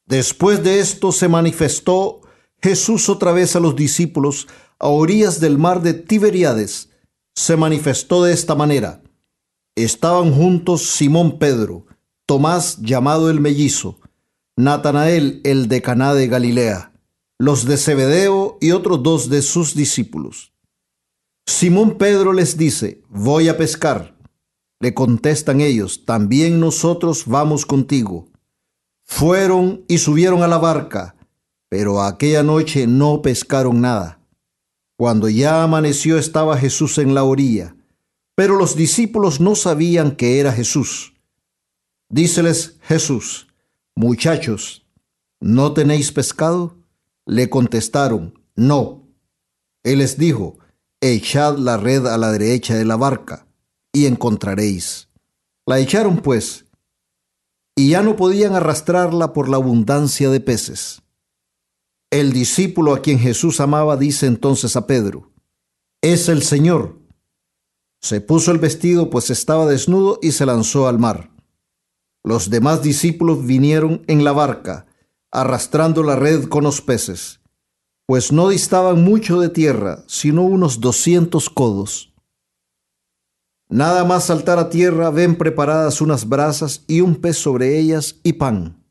Después 0.06 0.62
de 0.64 0.80
esto 0.80 1.12
se 1.12 1.28
manifestó 1.28 2.22
Jesús 2.62 3.10
otra 3.10 3.32
vez 3.32 3.54
a 3.54 3.60
los 3.60 3.76
discípulos 3.76 4.48
a 4.78 4.88
orillas 4.88 5.40
del 5.40 5.58
mar 5.58 5.82
de 5.82 5.92
Tiberíades. 5.92 6.88
Se 7.34 7.56
manifestó 7.56 8.22
de 8.24 8.32
esta 8.32 8.54
manera. 8.54 9.02
Estaban 9.76 10.32
juntos 10.32 10.86
Simón 10.86 11.38
Pedro, 11.38 11.86
Tomás 12.26 12.78
llamado 12.80 13.28
el 13.28 13.40
mellizo, 13.40 14.00
Natanael 14.56 15.40
el 15.44 15.68
de 15.68 15.82
Caná 15.82 16.14
de 16.14 16.28
Galilea, 16.28 16.92
los 17.38 17.66
de 17.66 17.76
Zebedeo 17.76 18.56
y 18.60 18.70
otros 18.70 19.02
dos 19.02 19.28
de 19.28 19.42
sus 19.42 19.74
discípulos. 19.74 20.54
Simón 21.46 21.98
Pedro 21.98 22.32
les 22.32 22.56
dice, 22.56 23.02
voy 23.10 23.48
a 23.48 23.58
pescar. 23.58 24.16
Le 24.80 24.94
contestan 24.94 25.60
ellos, 25.60 26.04
también 26.04 26.60
nosotros 26.60 27.24
vamos 27.26 27.66
contigo. 27.66 28.28
Fueron 29.04 29.84
y 29.88 29.98
subieron 29.98 30.42
a 30.42 30.48
la 30.48 30.58
barca, 30.58 31.16
pero 31.68 32.02
aquella 32.02 32.42
noche 32.42 32.86
no 32.86 33.20
pescaron 33.20 33.80
nada. 33.80 34.23
Cuando 34.96 35.28
ya 35.28 35.62
amaneció 35.62 36.18
estaba 36.18 36.56
Jesús 36.56 36.98
en 36.98 37.14
la 37.14 37.24
orilla, 37.24 37.76
pero 38.36 38.56
los 38.56 38.76
discípulos 38.76 39.40
no 39.40 39.54
sabían 39.54 40.16
que 40.16 40.40
era 40.40 40.52
Jesús. 40.52 41.14
Díceles 42.08 42.78
Jesús, 42.82 43.48
muchachos, 43.94 44.86
¿no 45.40 45.72
tenéis 45.72 46.12
pescado? 46.12 46.76
Le 47.26 47.50
contestaron, 47.50 48.38
no. 48.54 49.08
Él 49.82 49.98
les 49.98 50.16
dijo, 50.18 50.58
echad 51.00 51.58
la 51.58 51.76
red 51.76 52.06
a 52.06 52.16
la 52.16 52.30
derecha 52.32 52.74
de 52.76 52.84
la 52.84 52.96
barca 52.96 53.46
y 53.92 54.06
encontraréis. 54.06 55.08
La 55.66 55.78
echaron 55.78 56.18
pues, 56.18 56.66
y 57.76 57.90
ya 57.90 58.02
no 58.02 58.16
podían 58.16 58.54
arrastrarla 58.54 59.32
por 59.32 59.48
la 59.48 59.56
abundancia 59.56 60.30
de 60.30 60.40
peces. 60.40 61.02
El 62.14 62.32
discípulo 62.32 62.94
a 62.94 63.02
quien 63.02 63.18
Jesús 63.18 63.58
amaba 63.58 63.96
dice 63.96 64.26
entonces 64.26 64.76
a 64.76 64.86
Pedro, 64.86 65.32
es 66.00 66.28
el 66.28 66.44
Señor. 66.44 67.00
Se 68.00 68.20
puso 68.20 68.52
el 68.52 68.58
vestido 68.58 69.10
pues 69.10 69.30
estaba 69.30 69.66
desnudo 69.66 70.20
y 70.22 70.30
se 70.30 70.46
lanzó 70.46 70.86
al 70.86 71.00
mar. 71.00 71.32
Los 72.22 72.50
demás 72.50 72.84
discípulos 72.84 73.44
vinieron 73.44 74.04
en 74.06 74.22
la 74.22 74.30
barca, 74.30 74.86
arrastrando 75.32 76.04
la 76.04 76.14
red 76.14 76.44
con 76.44 76.62
los 76.62 76.80
peces, 76.82 77.40
pues 78.06 78.30
no 78.30 78.48
distaban 78.48 79.02
mucho 79.02 79.40
de 79.40 79.48
tierra, 79.48 80.04
sino 80.06 80.42
unos 80.42 80.78
doscientos 80.78 81.50
codos. 81.50 82.14
Nada 83.68 84.04
más 84.04 84.26
saltar 84.26 84.60
a 84.60 84.70
tierra 84.70 85.10
ven 85.10 85.34
preparadas 85.34 86.00
unas 86.00 86.28
brasas 86.28 86.84
y 86.86 87.00
un 87.00 87.16
pez 87.16 87.38
sobre 87.38 87.76
ellas 87.76 88.20
y 88.22 88.34
pan. 88.34 88.86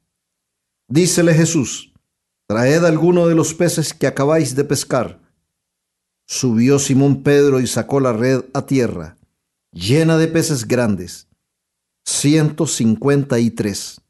Dícele 0.90 1.34
Jesús, 1.34 1.93
traed 2.54 2.86
alguno 2.86 3.26
de 3.26 3.34
los 3.34 3.56
peces 3.56 3.96
que 3.96 4.06
acabáis 4.06 4.56
de 4.56 4.64
pescar. 4.64 5.20
Subió 6.28 6.78
Simón 6.78 7.24
Pedro 7.24 7.60
y 7.60 7.66
sacó 7.66 8.00
la 8.00 8.14
red 8.14 8.46
a 8.54 8.68
tierra, 8.68 9.18
llena 9.72 10.20
de 10.20 10.28
peces 10.28 10.68
grandes, 10.68 11.28
ciento 12.06 12.68
cincuenta 12.68 13.40
y 13.40 13.50
tres. 13.50 14.02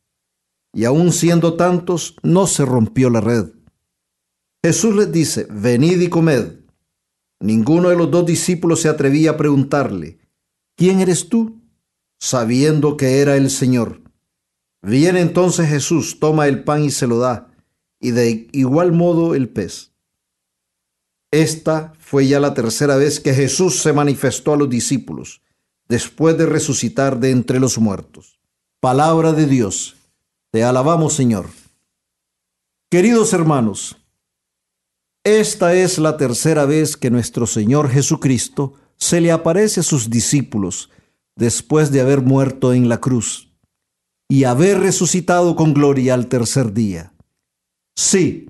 Y 0.73 0.83
aun 0.83 1.13
siendo 1.13 1.53
tantos, 1.53 2.17
no 2.21 2.45
se 2.45 2.65
rompió 2.65 3.09
la 3.09 3.21
red. 3.21 3.45
Jesús 4.61 4.93
les 4.93 5.09
dice, 5.09 5.47
venid 5.49 6.01
y 6.01 6.09
comed. 6.09 6.59
Ninguno 7.39 7.87
de 7.87 7.95
los 7.95 8.11
dos 8.11 8.25
discípulos 8.25 8.81
se 8.81 8.89
atrevía 8.89 9.31
a 9.31 9.37
preguntarle, 9.37 10.19
¿quién 10.75 10.99
eres 10.99 11.29
tú? 11.29 11.61
sabiendo 12.19 12.97
que 12.97 13.19
era 13.19 13.37
el 13.37 13.49
Señor. 13.49 14.01
Viene 14.81 15.21
entonces 15.21 15.69
Jesús, 15.69 16.19
toma 16.19 16.47
el 16.47 16.65
pan 16.65 16.83
y 16.83 16.91
se 16.91 17.07
lo 17.07 17.19
da, 17.19 17.52
y 18.03 18.11
de 18.11 18.49
igual 18.51 18.91
modo 18.91 19.33
el 19.33 19.47
pez. 19.47 19.93
Esta 21.31 21.93
fue 21.97 22.27
ya 22.27 22.39
la 22.39 22.53
tercera 22.53 22.97
vez 22.97 23.19
que 23.19 23.33
Jesús 23.33 23.79
se 23.79 23.93
manifestó 23.93 24.53
a 24.53 24.57
los 24.57 24.69
discípulos, 24.69 25.41
después 25.87 26.37
de 26.37 26.45
resucitar 26.45 27.19
de 27.19 27.31
entre 27.31 27.61
los 27.61 27.79
muertos. 27.79 28.39
Palabra 28.81 29.31
de 29.31 29.47
Dios. 29.47 29.95
Te 30.51 30.63
alabamos, 30.65 31.13
Señor. 31.13 31.47
Queridos 32.91 33.33
hermanos, 33.33 33.97
Esta 35.23 35.73
es 35.73 35.97
la 35.97 36.17
tercera 36.17 36.65
vez 36.65 36.97
que 36.97 37.09
nuestro 37.09 37.47
Señor 37.47 37.89
Jesucristo 37.89 38.73
se 38.97 39.21
le 39.21 39.31
aparece 39.31 39.79
a 39.79 39.83
sus 39.83 40.09
discípulos 40.09 40.89
después 41.37 41.89
de 41.91 42.01
haber 42.01 42.21
muerto 42.21 42.73
en 42.73 42.89
la 42.89 42.99
cruz 42.99 43.53
y 44.27 44.43
haber 44.43 44.81
resucitado 44.81 45.55
con 45.55 45.73
gloria 45.73 46.13
al 46.13 46.27
tercer 46.27 46.73
día. 46.73 47.12
Sí, 47.95 48.47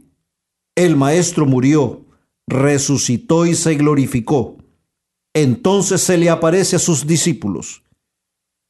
el 0.76 0.96
Maestro 0.96 1.46
murió, 1.46 2.06
resucitó 2.48 3.46
y 3.46 3.56
se 3.56 3.76
glorificó. 3.76 4.58
Entonces 5.34 6.02
se 6.02 6.18
le 6.18 6.30
aparece 6.30 6.76
a 6.76 6.80
sus 6.80 7.08
discípulos. 7.08 7.84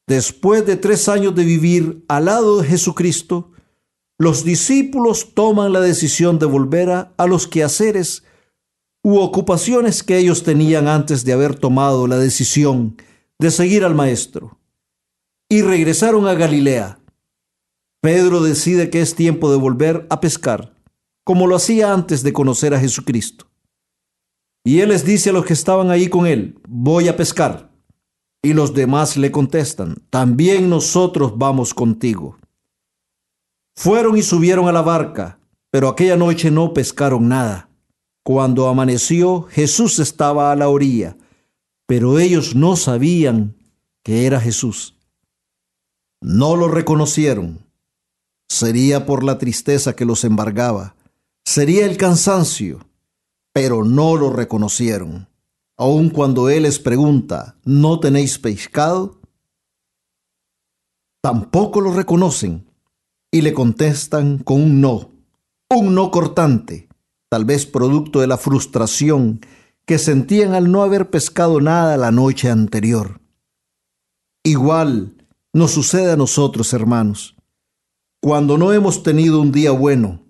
Después 0.08 0.66
de 0.66 0.76
tres 0.76 1.08
años 1.08 1.36
de 1.36 1.46
vivir 1.46 2.04
al 2.08 2.26
lado 2.26 2.62
de 2.62 2.68
Jesucristo, 2.68 3.52
los 4.20 4.44
discípulos 4.44 5.34
toman 5.34 5.74
la 5.74 5.82
decisión 5.82 6.40
de 6.40 6.46
volver 6.46 6.90
a, 6.90 7.14
a 7.18 7.26
los 7.28 7.48
quehaceres 7.48 8.24
u 9.04 9.18
ocupaciones 9.18 10.04
que 10.04 10.18
ellos 10.18 10.44
tenían 10.44 10.88
antes 10.88 11.26
de 11.26 11.34
haber 11.34 11.56
tomado 11.56 12.08
la 12.08 12.18
decisión 12.18 12.96
de 13.40 13.52
seguir 13.52 13.84
al 13.84 13.96
Maestro. 13.96 14.58
Y 15.50 15.62
regresaron 15.62 16.28
a 16.28 16.34
Galilea. 16.34 17.00
Pedro 18.04 18.42
decide 18.42 18.90
que 18.90 19.00
es 19.00 19.16
tiempo 19.16 19.50
de 19.50 19.56
volver 19.56 20.06
a 20.10 20.20
pescar, 20.20 20.76
como 21.24 21.48
lo 21.48 21.56
hacía 21.56 21.94
antes 21.94 22.22
de 22.22 22.34
conocer 22.34 22.74
a 22.74 22.80
Jesucristo. 22.82 23.48
Y 24.66 24.82
él 24.82 24.90
les 24.90 25.06
dice 25.06 25.30
a 25.30 25.34
los 25.34 25.46
que 25.46 25.54
estaban 25.54 25.90
ahí 25.90 26.10
con 26.10 26.28
él, 26.28 26.60
voy 26.68 27.08
a 27.08 27.16
pescar. 27.16 27.72
Y 28.42 28.52
los 28.52 28.74
demás 28.74 29.16
le 29.16 29.32
contestan, 29.32 29.96
también 30.10 30.70
nosotros 30.70 31.38
vamos 31.38 31.74
contigo. 31.74 32.38
Fueron 33.74 34.18
y 34.18 34.22
subieron 34.22 34.68
a 34.68 34.74
la 34.74 34.82
barca, 34.82 35.40
pero 35.72 35.88
aquella 35.88 36.18
noche 36.18 36.52
no 36.52 36.74
pescaron 36.74 37.30
nada. 37.30 37.70
Cuando 38.22 38.68
amaneció, 38.68 39.44
Jesús 39.44 40.00
estaba 40.00 40.52
a 40.52 40.58
la 40.58 40.68
orilla, 40.68 41.16
pero 41.88 42.20
ellos 42.20 42.54
no 42.54 42.76
sabían 42.76 43.56
que 44.04 44.26
era 44.26 44.42
Jesús. 44.42 44.98
No 46.20 46.58
lo 46.58 46.68
reconocieron. 46.68 47.63
Sería 48.54 49.08
por 49.08 49.24
la 49.24 49.40
tristeza 49.40 49.96
que 49.96 50.06
los 50.06 50.24
embargaba, 50.24 50.96
sería 51.44 51.88
el 51.88 51.98
cansancio, 51.98 52.88
pero 53.52 53.84
no 53.84 54.16
lo 54.16 54.30
reconocieron. 54.30 55.28
Aun 55.76 56.12
cuando 56.12 56.50
Él 56.50 56.62
les 56.62 56.78
pregunta, 56.78 57.58
¿no 57.66 58.00
tenéis 58.00 58.38
pescado? 58.38 59.20
Tampoco 61.24 61.82
lo 61.82 61.94
reconocen 61.94 62.70
y 63.32 63.42
le 63.42 63.56
contestan 63.56 64.38
con 64.38 64.62
un 64.62 64.82
no, 64.82 65.10
un 65.72 65.96
no 65.96 66.12
cortante, 66.12 66.90
tal 67.30 67.46
vez 67.46 67.66
producto 67.66 68.22
de 68.22 68.28
la 68.28 68.38
frustración 68.38 69.42
que 69.88 69.98
sentían 69.98 70.54
al 70.54 70.72
no 70.72 70.84
haber 70.84 71.10
pescado 71.10 71.60
nada 71.60 71.98
la 71.98 72.12
noche 72.12 72.52
anterior. 72.52 73.20
Igual 74.44 75.16
nos 75.54 75.72
sucede 75.72 76.12
a 76.12 76.18
nosotros, 76.18 76.72
hermanos, 76.74 77.36
cuando 78.24 78.58
no 78.58 78.72
hemos 78.72 79.04
tenido 79.04 79.42
un 79.42 79.52
día 79.52 79.72
bueno, 79.72 80.24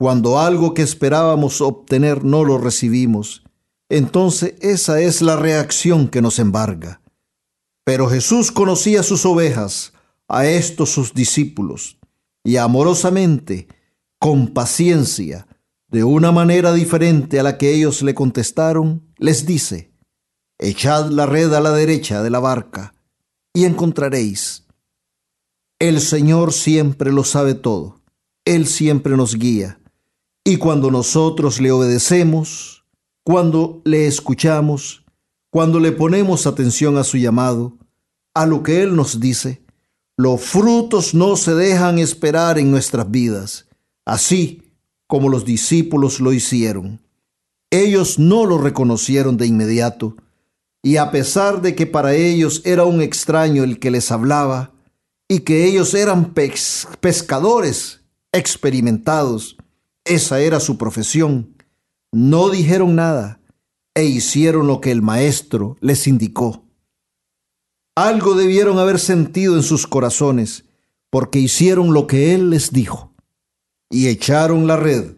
cuando 0.00 0.40
algo 0.40 0.74
que 0.74 0.82
esperábamos 0.82 1.60
obtener 1.60 2.24
no 2.24 2.42
lo 2.42 2.58
recibimos, 2.58 3.44
entonces 3.88 4.54
esa 4.60 5.00
es 5.00 5.22
la 5.22 5.36
reacción 5.36 6.08
que 6.08 6.22
nos 6.22 6.40
embarga. 6.40 7.02
Pero 7.84 8.08
Jesús 8.08 8.50
conocía 8.50 9.04
sus 9.04 9.24
ovejas, 9.26 9.92
a 10.26 10.46
estos 10.46 10.90
sus 10.90 11.14
discípulos, 11.14 12.00
y 12.42 12.56
amorosamente, 12.56 13.68
con 14.18 14.48
paciencia, 14.48 15.46
de 15.86 16.02
una 16.02 16.32
manera 16.32 16.72
diferente 16.72 17.38
a 17.38 17.44
la 17.44 17.58
que 17.58 17.72
ellos 17.72 18.02
le 18.02 18.12
contestaron, 18.12 19.08
les 19.18 19.46
dice, 19.46 19.92
Echad 20.58 21.10
la 21.10 21.26
red 21.26 21.54
a 21.54 21.60
la 21.60 21.70
derecha 21.70 22.24
de 22.24 22.30
la 22.30 22.40
barca 22.40 22.92
y 23.54 23.66
encontraréis. 23.66 24.59
El 25.80 26.02
Señor 26.02 26.52
siempre 26.52 27.10
lo 27.10 27.24
sabe 27.24 27.54
todo, 27.54 28.02
Él 28.44 28.66
siempre 28.66 29.16
nos 29.16 29.36
guía, 29.36 29.80
y 30.44 30.58
cuando 30.58 30.90
nosotros 30.90 31.58
le 31.58 31.72
obedecemos, 31.72 32.84
cuando 33.24 33.80
le 33.86 34.06
escuchamos, 34.06 35.06
cuando 35.48 35.80
le 35.80 35.92
ponemos 35.92 36.46
atención 36.46 36.98
a 36.98 37.02
su 37.02 37.16
llamado, 37.16 37.78
a 38.34 38.44
lo 38.44 38.62
que 38.62 38.82
Él 38.82 38.94
nos 38.94 39.20
dice, 39.20 39.62
los 40.18 40.42
frutos 40.42 41.14
no 41.14 41.34
se 41.36 41.54
dejan 41.54 41.98
esperar 41.98 42.58
en 42.58 42.70
nuestras 42.70 43.10
vidas, 43.10 43.66
así 44.04 44.74
como 45.06 45.30
los 45.30 45.46
discípulos 45.46 46.20
lo 46.20 46.34
hicieron. 46.34 47.00
Ellos 47.70 48.18
no 48.18 48.44
lo 48.44 48.58
reconocieron 48.58 49.38
de 49.38 49.46
inmediato, 49.46 50.18
y 50.82 50.98
a 50.98 51.10
pesar 51.10 51.62
de 51.62 51.74
que 51.74 51.86
para 51.86 52.14
ellos 52.14 52.60
era 52.66 52.84
un 52.84 53.00
extraño 53.00 53.64
el 53.64 53.78
que 53.78 53.90
les 53.90 54.12
hablaba, 54.12 54.74
y 55.30 55.40
que 55.40 55.64
ellos 55.64 55.94
eran 55.94 56.34
pescadores 56.34 58.00
experimentados, 58.32 59.56
esa 60.04 60.40
era 60.40 60.58
su 60.58 60.76
profesión, 60.76 61.54
no 62.10 62.50
dijeron 62.50 62.96
nada 62.96 63.40
e 63.94 64.06
hicieron 64.06 64.66
lo 64.66 64.80
que 64.80 64.90
el 64.90 65.02
maestro 65.02 65.76
les 65.80 66.08
indicó. 66.08 66.64
Algo 67.94 68.34
debieron 68.34 68.80
haber 68.80 68.98
sentido 68.98 69.54
en 69.54 69.62
sus 69.62 69.86
corazones, 69.86 70.64
porque 71.10 71.38
hicieron 71.38 71.94
lo 71.94 72.08
que 72.08 72.34
Él 72.34 72.50
les 72.50 72.72
dijo, 72.72 73.14
y 73.88 74.08
echaron 74.08 74.66
la 74.66 74.76
red, 74.76 75.14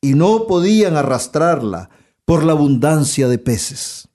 y 0.00 0.14
no 0.14 0.46
podían 0.46 0.96
arrastrarla 0.96 1.90
por 2.24 2.44
la 2.44 2.52
abundancia 2.52 3.26
de 3.26 3.38
peces. 3.38 4.08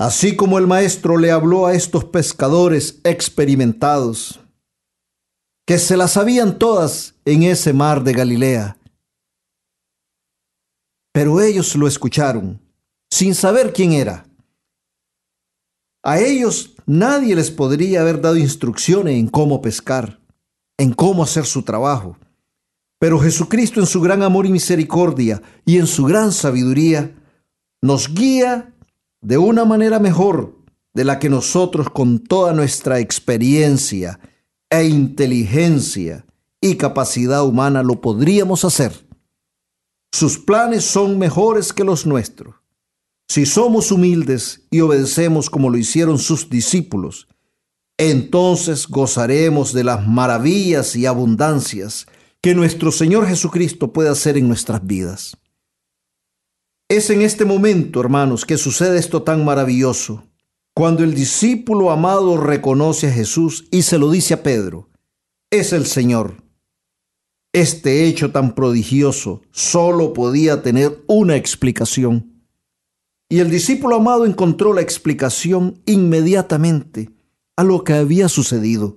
Así 0.00 0.34
como 0.34 0.58
el 0.58 0.66
maestro 0.66 1.18
le 1.18 1.30
habló 1.30 1.66
a 1.66 1.74
estos 1.74 2.04
pescadores 2.06 3.00
experimentados, 3.04 4.40
que 5.66 5.78
se 5.78 5.96
las 5.96 6.12
sabían 6.12 6.58
todas 6.58 7.16
en 7.26 7.42
ese 7.42 7.74
mar 7.74 8.02
de 8.02 8.14
Galilea, 8.14 8.78
pero 11.12 11.42
ellos 11.42 11.76
lo 11.76 11.86
escucharon 11.86 12.60
sin 13.10 13.34
saber 13.34 13.74
quién 13.74 13.92
era 13.92 14.24
a 16.02 16.18
ellos 16.18 16.76
nadie 16.86 17.36
les 17.36 17.50
podría 17.50 18.00
haber 18.00 18.22
dado 18.22 18.36
instrucciones 18.36 19.18
en 19.18 19.28
cómo 19.28 19.60
pescar, 19.60 20.18
en 20.78 20.94
cómo 20.94 21.22
hacer 21.22 21.44
su 21.44 21.62
trabajo. 21.62 22.16
Pero 22.98 23.18
Jesucristo 23.18 23.80
en 23.80 23.86
su 23.86 24.00
gran 24.00 24.22
amor 24.22 24.46
y 24.46 24.50
misericordia 24.50 25.42
y 25.66 25.76
en 25.76 25.86
su 25.86 26.06
gran 26.06 26.32
sabiduría 26.32 27.14
nos 27.82 28.14
guía 28.14 28.74
de 29.20 29.38
una 29.38 29.64
manera 29.64 29.98
mejor 29.98 30.56
de 30.94 31.04
la 31.04 31.18
que 31.18 31.28
nosotros 31.28 31.90
con 31.90 32.18
toda 32.18 32.52
nuestra 32.52 32.98
experiencia 32.98 34.18
e 34.70 34.84
inteligencia 34.84 36.26
y 36.60 36.76
capacidad 36.76 37.44
humana 37.44 37.82
lo 37.82 38.00
podríamos 38.00 38.64
hacer. 38.64 39.06
Sus 40.12 40.38
planes 40.38 40.84
son 40.84 41.18
mejores 41.18 41.72
que 41.72 41.84
los 41.84 42.06
nuestros. 42.06 42.56
Si 43.28 43.46
somos 43.46 43.92
humildes 43.92 44.66
y 44.70 44.80
obedecemos 44.80 45.50
como 45.50 45.70
lo 45.70 45.78
hicieron 45.78 46.18
sus 46.18 46.50
discípulos, 46.50 47.28
entonces 47.96 48.88
gozaremos 48.88 49.72
de 49.72 49.84
las 49.84 50.06
maravillas 50.06 50.96
y 50.96 51.06
abundancias 51.06 52.06
que 52.40 52.54
nuestro 52.54 52.90
Señor 52.90 53.28
Jesucristo 53.28 53.92
puede 53.92 54.08
hacer 54.08 54.36
en 54.36 54.48
nuestras 54.48 54.84
vidas. 54.84 55.36
Es 56.90 57.08
en 57.08 57.22
este 57.22 57.44
momento, 57.44 58.00
hermanos, 58.00 58.44
que 58.44 58.58
sucede 58.58 58.98
esto 58.98 59.22
tan 59.22 59.44
maravilloso, 59.44 60.24
cuando 60.74 61.04
el 61.04 61.14
discípulo 61.14 61.92
amado 61.92 62.36
reconoce 62.36 63.06
a 63.06 63.12
Jesús 63.12 63.68
y 63.70 63.82
se 63.82 63.96
lo 63.96 64.10
dice 64.10 64.34
a 64.34 64.42
Pedro, 64.42 64.90
es 65.52 65.72
el 65.72 65.86
Señor. 65.86 66.42
Este 67.52 68.06
hecho 68.06 68.32
tan 68.32 68.56
prodigioso 68.56 69.42
solo 69.52 70.12
podía 70.12 70.62
tener 70.62 71.04
una 71.06 71.36
explicación 71.36 72.44
y 73.28 73.38
el 73.38 73.50
discípulo 73.50 73.94
amado 73.94 74.26
encontró 74.26 74.72
la 74.72 74.80
explicación 74.80 75.80
inmediatamente 75.86 77.14
a 77.56 77.62
lo 77.62 77.84
que 77.84 77.92
había 77.92 78.28
sucedido. 78.28 78.96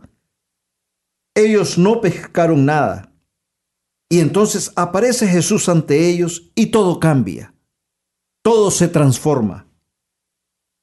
Ellos 1.36 1.78
no 1.78 2.02
pescaron 2.02 2.66
nada. 2.66 3.14
Y 4.10 4.20
entonces 4.20 4.72
aparece 4.76 5.28
Jesús 5.28 5.70
ante 5.70 6.10
ellos 6.10 6.52
y 6.56 6.68
todo 6.68 7.00
cambia. 7.00 7.53
Todo 8.44 8.70
se 8.72 8.90
transforma. 8.90 9.68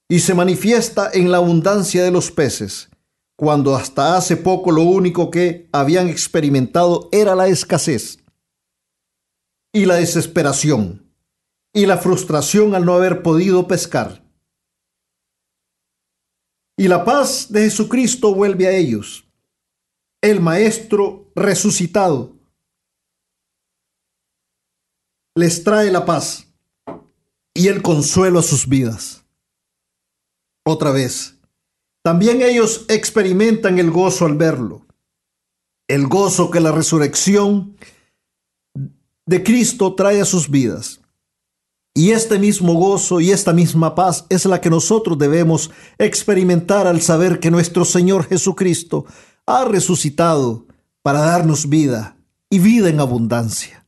Y 0.08 0.20
se 0.20 0.34
manifiesta 0.34 1.10
en 1.12 1.30
la 1.30 1.36
abundancia 1.36 2.02
de 2.02 2.10
los 2.10 2.32
peces, 2.32 2.90
cuando 3.36 3.76
hasta 3.76 4.16
hace 4.16 4.36
poco 4.36 4.72
lo 4.72 4.82
único 4.82 5.30
que 5.30 5.68
habían 5.70 6.08
experimentado 6.08 7.08
era 7.12 7.36
la 7.36 7.46
escasez 7.46 8.18
y 9.72 9.84
la 9.84 9.96
desesperación 9.96 11.06
y 11.72 11.86
la 11.86 11.98
frustración 11.98 12.74
al 12.74 12.84
no 12.84 12.94
haber 12.94 13.22
podido 13.22 13.68
pescar. 13.68 14.24
Y 16.76 16.88
la 16.88 17.04
paz 17.04 17.52
de 17.52 17.60
Jesucristo 17.64 18.34
vuelve 18.34 18.66
a 18.66 18.72
ellos, 18.72 19.28
el 20.22 20.40
Maestro 20.40 21.30
resucitado. 21.36 22.40
les 25.36 25.62
trae 25.62 25.90
la 25.90 26.04
paz 26.04 26.49
y 27.54 27.68
el 27.68 27.82
consuelo 27.82 28.38
a 28.38 28.42
sus 28.42 28.68
vidas. 28.68 29.24
Otra 30.64 30.90
vez, 30.90 31.36
también 32.02 32.42
ellos 32.42 32.84
experimentan 32.88 33.78
el 33.78 33.90
gozo 33.90 34.26
al 34.26 34.36
verlo, 34.36 34.86
el 35.88 36.06
gozo 36.06 36.50
que 36.50 36.60
la 36.60 36.72
resurrección 36.72 37.76
de 39.26 39.42
Cristo 39.42 39.94
trae 39.94 40.20
a 40.20 40.24
sus 40.24 40.48
vidas. 40.48 41.00
Y 41.92 42.12
este 42.12 42.38
mismo 42.38 42.74
gozo 42.74 43.20
y 43.20 43.32
esta 43.32 43.52
misma 43.52 43.94
paz 43.96 44.24
es 44.28 44.46
la 44.46 44.60
que 44.60 44.70
nosotros 44.70 45.18
debemos 45.18 45.70
experimentar 45.98 46.86
al 46.86 47.02
saber 47.02 47.40
que 47.40 47.50
nuestro 47.50 47.84
Señor 47.84 48.26
Jesucristo 48.26 49.06
ha 49.44 49.64
resucitado 49.64 50.66
para 51.02 51.20
darnos 51.20 51.68
vida 51.68 52.16
y 52.48 52.60
vida 52.60 52.88
en 52.88 53.00
abundancia. 53.00 53.86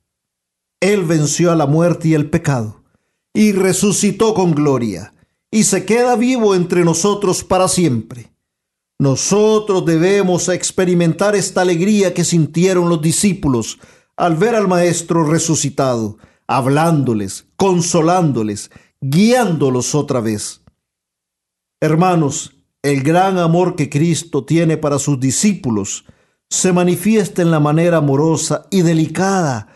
Él 0.80 1.04
venció 1.04 1.52
a 1.52 1.56
la 1.56 1.66
muerte 1.66 2.08
y 2.08 2.14
el 2.14 2.28
pecado 2.28 2.81
y 3.34 3.52
resucitó 3.52 4.34
con 4.34 4.52
gloria 4.52 5.14
y 5.50 5.64
se 5.64 5.84
queda 5.84 6.16
vivo 6.16 6.54
entre 6.54 6.84
nosotros 6.84 7.44
para 7.44 7.68
siempre. 7.68 8.32
Nosotros 8.98 9.84
debemos 9.84 10.48
experimentar 10.48 11.34
esta 11.34 11.60
alegría 11.60 12.14
que 12.14 12.24
sintieron 12.24 12.88
los 12.88 13.02
discípulos 13.02 13.78
al 14.16 14.36
ver 14.36 14.54
al 14.54 14.68
Maestro 14.68 15.24
resucitado, 15.24 16.18
hablándoles, 16.46 17.46
consolándoles, 17.56 18.70
guiándolos 19.00 19.94
otra 19.94 20.20
vez. 20.20 20.62
Hermanos, 21.80 22.56
el 22.82 23.02
gran 23.02 23.38
amor 23.38 23.76
que 23.76 23.90
Cristo 23.90 24.44
tiene 24.44 24.76
para 24.76 24.98
sus 24.98 25.18
discípulos 25.18 26.04
se 26.48 26.72
manifiesta 26.72 27.42
en 27.42 27.50
la 27.50 27.60
manera 27.60 27.98
amorosa 27.98 28.66
y 28.70 28.82
delicada 28.82 29.68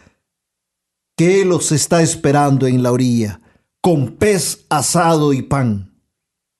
que 1.16 1.42
Él 1.42 1.48
los 1.48 1.72
está 1.72 2.02
esperando 2.02 2.66
en 2.66 2.82
la 2.82 2.92
orilla 2.92 3.40
con 3.86 4.16
pez 4.16 4.66
asado 4.68 5.32
y 5.32 5.42
pan. 5.42 5.94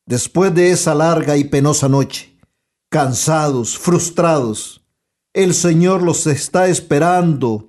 Después 0.06 0.54
de 0.54 0.70
esa 0.70 0.94
larga 0.94 1.36
y 1.36 1.42
penosa 1.42 1.88
noche, 1.88 2.38
cansados, 2.88 3.76
frustrados, 3.76 4.86
el 5.34 5.52
Señor 5.52 6.04
los 6.04 6.28
está 6.28 6.68
esperando 6.68 7.68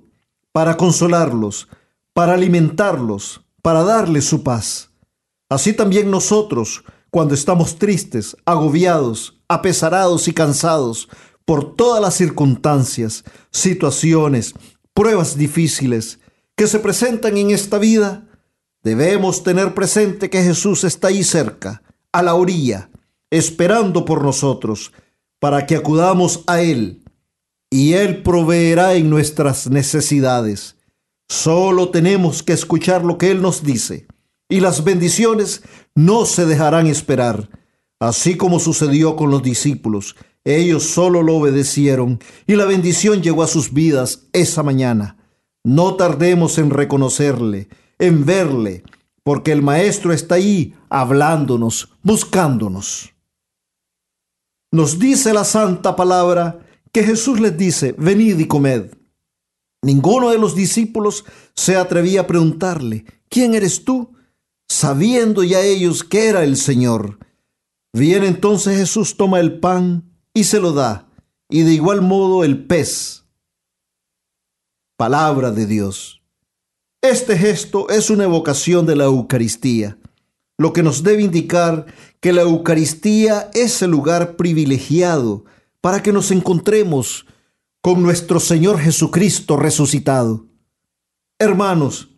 para 0.52 0.76
consolarlos, 0.76 1.66
para 2.12 2.34
alimentarlos, 2.34 3.40
para 3.60 3.82
darles 3.82 4.26
su 4.26 4.44
paz. 4.44 4.90
Así 5.50 5.72
también 5.72 6.08
nosotros, 6.08 6.84
cuando 7.10 7.34
estamos 7.34 7.80
tristes, 7.80 8.36
agobiados, 8.44 9.40
apesarados 9.48 10.28
y 10.28 10.32
cansados 10.34 11.08
por 11.44 11.74
todas 11.74 12.00
las 12.00 12.14
circunstancias, 12.14 13.24
situaciones, 13.50 14.54
pruebas 14.94 15.36
difíciles 15.36 16.20
que 16.54 16.68
se 16.68 16.78
presentan 16.78 17.36
en 17.36 17.50
esta 17.50 17.78
vida, 17.78 18.27
Debemos 18.88 19.42
tener 19.42 19.74
presente 19.74 20.30
que 20.30 20.42
Jesús 20.42 20.82
está 20.82 21.08
ahí 21.08 21.22
cerca, 21.22 21.82
a 22.10 22.22
la 22.22 22.34
orilla, 22.34 22.88
esperando 23.30 24.06
por 24.06 24.22
nosotros, 24.22 24.92
para 25.38 25.66
que 25.66 25.76
acudamos 25.76 26.42
a 26.46 26.62
Él, 26.62 27.02
y 27.68 27.92
Él 27.92 28.22
proveerá 28.22 28.94
en 28.94 29.10
nuestras 29.10 29.68
necesidades. 29.68 30.76
Solo 31.28 31.90
tenemos 31.90 32.42
que 32.42 32.54
escuchar 32.54 33.04
lo 33.04 33.18
que 33.18 33.30
Él 33.30 33.42
nos 33.42 33.62
dice, 33.62 34.06
y 34.48 34.60
las 34.60 34.82
bendiciones 34.84 35.60
no 35.94 36.24
se 36.24 36.46
dejarán 36.46 36.86
esperar, 36.86 37.50
así 38.00 38.38
como 38.38 38.58
sucedió 38.58 39.16
con 39.16 39.30
los 39.30 39.42
discípulos. 39.42 40.16
Ellos 40.44 40.84
solo 40.84 41.22
lo 41.22 41.36
obedecieron, 41.36 42.20
y 42.46 42.56
la 42.56 42.64
bendición 42.64 43.22
llegó 43.22 43.42
a 43.42 43.48
sus 43.48 43.70
vidas 43.74 44.28
esa 44.32 44.62
mañana. 44.62 45.18
No 45.62 45.96
tardemos 45.96 46.56
en 46.56 46.70
reconocerle 46.70 47.68
en 47.98 48.24
verle, 48.24 48.84
porque 49.22 49.52
el 49.52 49.62
Maestro 49.62 50.12
está 50.12 50.36
ahí 50.36 50.74
hablándonos, 50.88 51.90
buscándonos. 52.02 53.14
Nos 54.70 54.98
dice 54.98 55.32
la 55.32 55.44
santa 55.44 55.96
palabra 55.96 56.60
que 56.92 57.02
Jesús 57.02 57.40
les 57.40 57.56
dice, 57.56 57.94
venid 57.98 58.38
y 58.38 58.46
comed. 58.46 58.94
Ninguno 59.82 60.30
de 60.30 60.38
los 60.38 60.54
discípulos 60.54 61.24
se 61.54 61.76
atrevía 61.76 62.22
a 62.22 62.26
preguntarle, 62.26 63.04
¿quién 63.28 63.54
eres 63.54 63.84
tú? 63.84 64.14
Sabiendo 64.68 65.44
ya 65.44 65.60
ellos 65.60 66.04
que 66.04 66.26
era 66.26 66.44
el 66.44 66.56
Señor. 66.56 67.18
Viene 67.92 68.26
entonces 68.26 68.76
Jesús, 68.76 69.16
toma 69.16 69.40
el 69.40 69.60
pan 69.60 70.10
y 70.34 70.44
se 70.44 70.60
lo 70.60 70.72
da, 70.72 71.08
y 71.48 71.62
de 71.62 71.72
igual 71.72 72.02
modo 72.02 72.44
el 72.44 72.66
pez. 72.66 73.24
Palabra 74.96 75.50
de 75.50 75.66
Dios. 75.66 76.17
Este 77.00 77.38
gesto 77.38 77.88
es 77.90 78.10
una 78.10 78.24
evocación 78.24 78.84
de 78.84 78.96
la 78.96 79.04
Eucaristía, 79.04 79.98
lo 80.58 80.72
que 80.72 80.82
nos 80.82 81.04
debe 81.04 81.22
indicar 81.22 81.86
que 82.18 82.32
la 82.32 82.42
Eucaristía 82.42 83.50
es 83.54 83.80
el 83.82 83.92
lugar 83.92 84.34
privilegiado 84.34 85.44
para 85.80 86.02
que 86.02 86.12
nos 86.12 86.32
encontremos 86.32 87.24
con 87.80 88.02
nuestro 88.02 88.40
Señor 88.40 88.80
Jesucristo 88.80 89.56
resucitado. 89.56 90.46
Hermanos, 91.38 92.08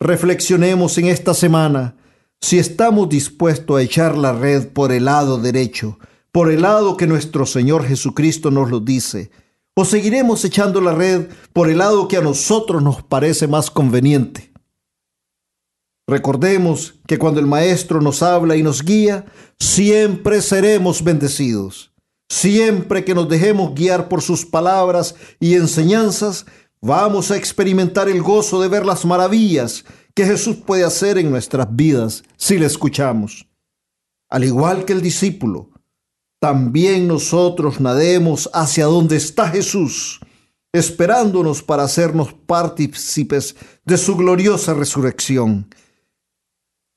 reflexionemos 0.00 0.98
en 0.98 1.06
esta 1.06 1.32
semana 1.32 1.96
si 2.40 2.58
estamos 2.58 3.08
dispuestos 3.08 3.78
a 3.78 3.82
echar 3.82 4.18
la 4.18 4.32
red 4.32 4.66
por 4.66 4.90
el 4.90 5.04
lado 5.04 5.38
derecho, 5.38 6.00
por 6.32 6.50
el 6.50 6.62
lado 6.62 6.96
que 6.96 7.06
nuestro 7.06 7.46
Señor 7.46 7.84
Jesucristo 7.84 8.50
nos 8.50 8.68
lo 8.68 8.80
dice, 8.80 9.30
¿O 9.76 9.84
seguiremos 9.84 10.44
echando 10.44 10.80
la 10.80 10.94
red 10.94 11.28
por 11.52 11.68
el 11.68 11.78
lado 11.78 12.06
que 12.06 12.16
a 12.16 12.20
nosotros 12.20 12.80
nos 12.80 13.02
parece 13.02 13.48
más 13.48 13.70
conveniente? 13.70 14.52
Recordemos 16.06 17.00
que 17.08 17.18
cuando 17.18 17.40
el 17.40 17.46
Maestro 17.46 18.00
nos 18.00 18.22
habla 18.22 18.56
y 18.56 18.62
nos 18.62 18.84
guía, 18.84 19.26
siempre 19.58 20.40
seremos 20.42 21.02
bendecidos. 21.02 21.92
Siempre 22.28 23.04
que 23.04 23.14
nos 23.14 23.28
dejemos 23.28 23.74
guiar 23.74 24.08
por 24.08 24.22
sus 24.22 24.46
palabras 24.46 25.16
y 25.40 25.54
enseñanzas, 25.54 26.46
vamos 26.80 27.32
a 27.32 27.36
experimentar 27.36 28.08
el 28.08 28.22
gozo 28.22 28.62
de 28.62 28.68
ver 28.68 28.86
las 28.86 29.04
maravillas 29.04 29.84
que 30.14 30.24
Jesús 30.24 30.56
puede 30.56 30.84
hacer 30.84 31.18
en 31.18 31.30
nuestras 31.30 31.66
vidas 31.74 32.22
si 32.36 32.58
le 32.58 32.66
escuchamos. 32.66 33.48
Al 34.30 34.44
igual 34.44 34.84
que 34.84 34.92
el 34.92 35.02
discípulo, 35.02 35.70
también 36.44 37.08
nosotros 37.08 37.80
nademos 37.80 38.50
hacia 38.52 38.84
donde 38.84 39.16
está 39.16 39.48
Jesús, 39.48 40.20
esperándonos 40.74 41.62
para 41.62 41.84
hacernos 41.84 42.34
partícipes 42.34 43.56
de 43.86 43.96
su 43.96 44.14
gloriosa 44.14 44.74
resurrección, 44.74 45.74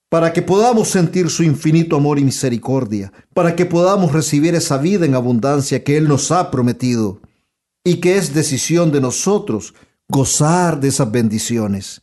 para 0.09 0.33
que 0.33 0.41
podamos 0.41 0.89
sentir 0.89 1.29
su 1.29 1.43
infinito 1.43 1.95
amor 1.95 2.19
y 2.19 2.25
misericordia, 2.25 3.13
para 3.33 3.55
que 3.55 3.65
podamos 3.65 4.11
recibir 4.11 4.53
esa 4.53 4.79
vida 4.79 5.05
en 5.05 5.15
abundancia 5.15 5.81
que 5.81 5.95
Él 5.95 6.09
nos 6.09 6.29
ha 6.33 6.51
prometido 6.51 7.21
y 7.85 8.01
que 8.01 8.17
es 8.17 8.33
decisión 8.33 8.91
de 8.91 8.99
nosotros 8.99 9.75
gozar 10.09 10.81
de 10.81 10.89
esas 10.89 11.09
bendiciones. 11.09 12.01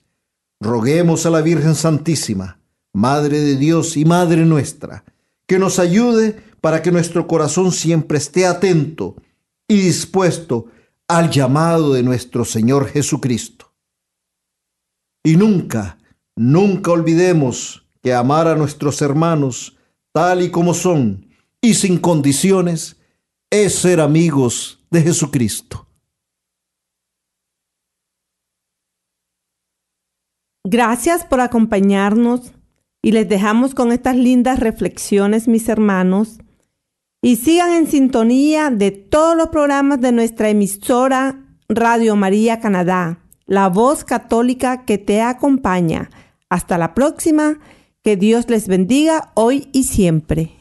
Roguemos 0.63 1.27
a 1.27 1.31
la 1.31 1.43
Virgen 1.43 1.75
Santísima, 1.75 2.59
Madre 2.95 3.41
de 3.41 3.57
Dios 3.57 3.99
y 3.99 4.07
Madre 4.07 4.47
nuestra, 4.47 5.05
que 5.47 5.59
nos 5.59 5.79
ayude 5.79 6.54
para 6.65 6.81
que 6.81 6.91
nuestro 6.91 7.27
corazón 7.27 7.73
siempre 7.73 8.17
esté 8.17 8.47
atento 8.47 9.17
y 9.69 9.83
dispuesto 9.83 10.69
al 11.07 11.29
llamado 11.29 11.93
de 11.93 12.03
nuestro 12.03 12.47
Señor 12.47 12.89
Jesucristo. 12.89 13.71
Y 15.23 15.37
nunca, 15.37 15.99
nunca 16.35 16.91
olvidemos 16.91 17.87
que 18.03 18.15
amar 18.15 18.49
a 18.49 18.57
nuestros 18.57 19.03
hermanos 19.03 19.77
tal 20.11 20.41
y 20.41 20.51
como 20.51 20.73
son 20.73 21.27
y 21.61 21.75
sin 21.75 21.99
condiciones 21.99 22.97
es 23.51 23.75
ser 23.75 24.01
amigos 24.01 24.83
de 24.91 25.03
Jesucristo. 25.03 25.87
Gracias 30.67 31.27
por 31.27 31.43
acompañarnos 31.43 32.53
y 33.03 33.13
les 33.13 33.29
dejamos 33.29 33.75
con 33.75 33.93
estas 33.93 34.17
lindas 34.17 34.61
reflexiones, 34.61 35.47
mis 35.47 35.69
hermanos, 35.69 36.39
y 37.25 37.37
sigan 37.37 37.73
en 37.73 37.87
sintonía 37.87 38.69
de 38.69 38.91
todos 38.91 39.35
los 39.35 39.49
programas 39.49 39.99
de 39.99 40.13
nuestra 40.13 40.51
emisora 40.51 41.41
Radio 41.71 42.17
María 42.17 42.61
Canadá, 42.61 43.21
la 43.47 43.71
voz 43.71 44.05
católica 44.05 44.85
que 44.85 44.99
te 44.99 45.23
acompaña. 45.23 46.11
Hasta 46.51 46.77
la 46.77 46.93
próxima, 46.93 47.61
que 48.03 48.19
Dios 48.19 48.51
les 48.51 48.69
bendiga 48.69 49.33
hoy 49.33 49.71
y 49.73 49.85
siempre. 49.85 50.53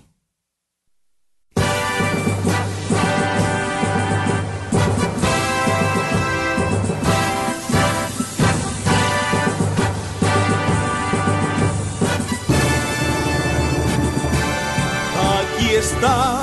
Aquí 15.57 15.75
está 15.75 16.42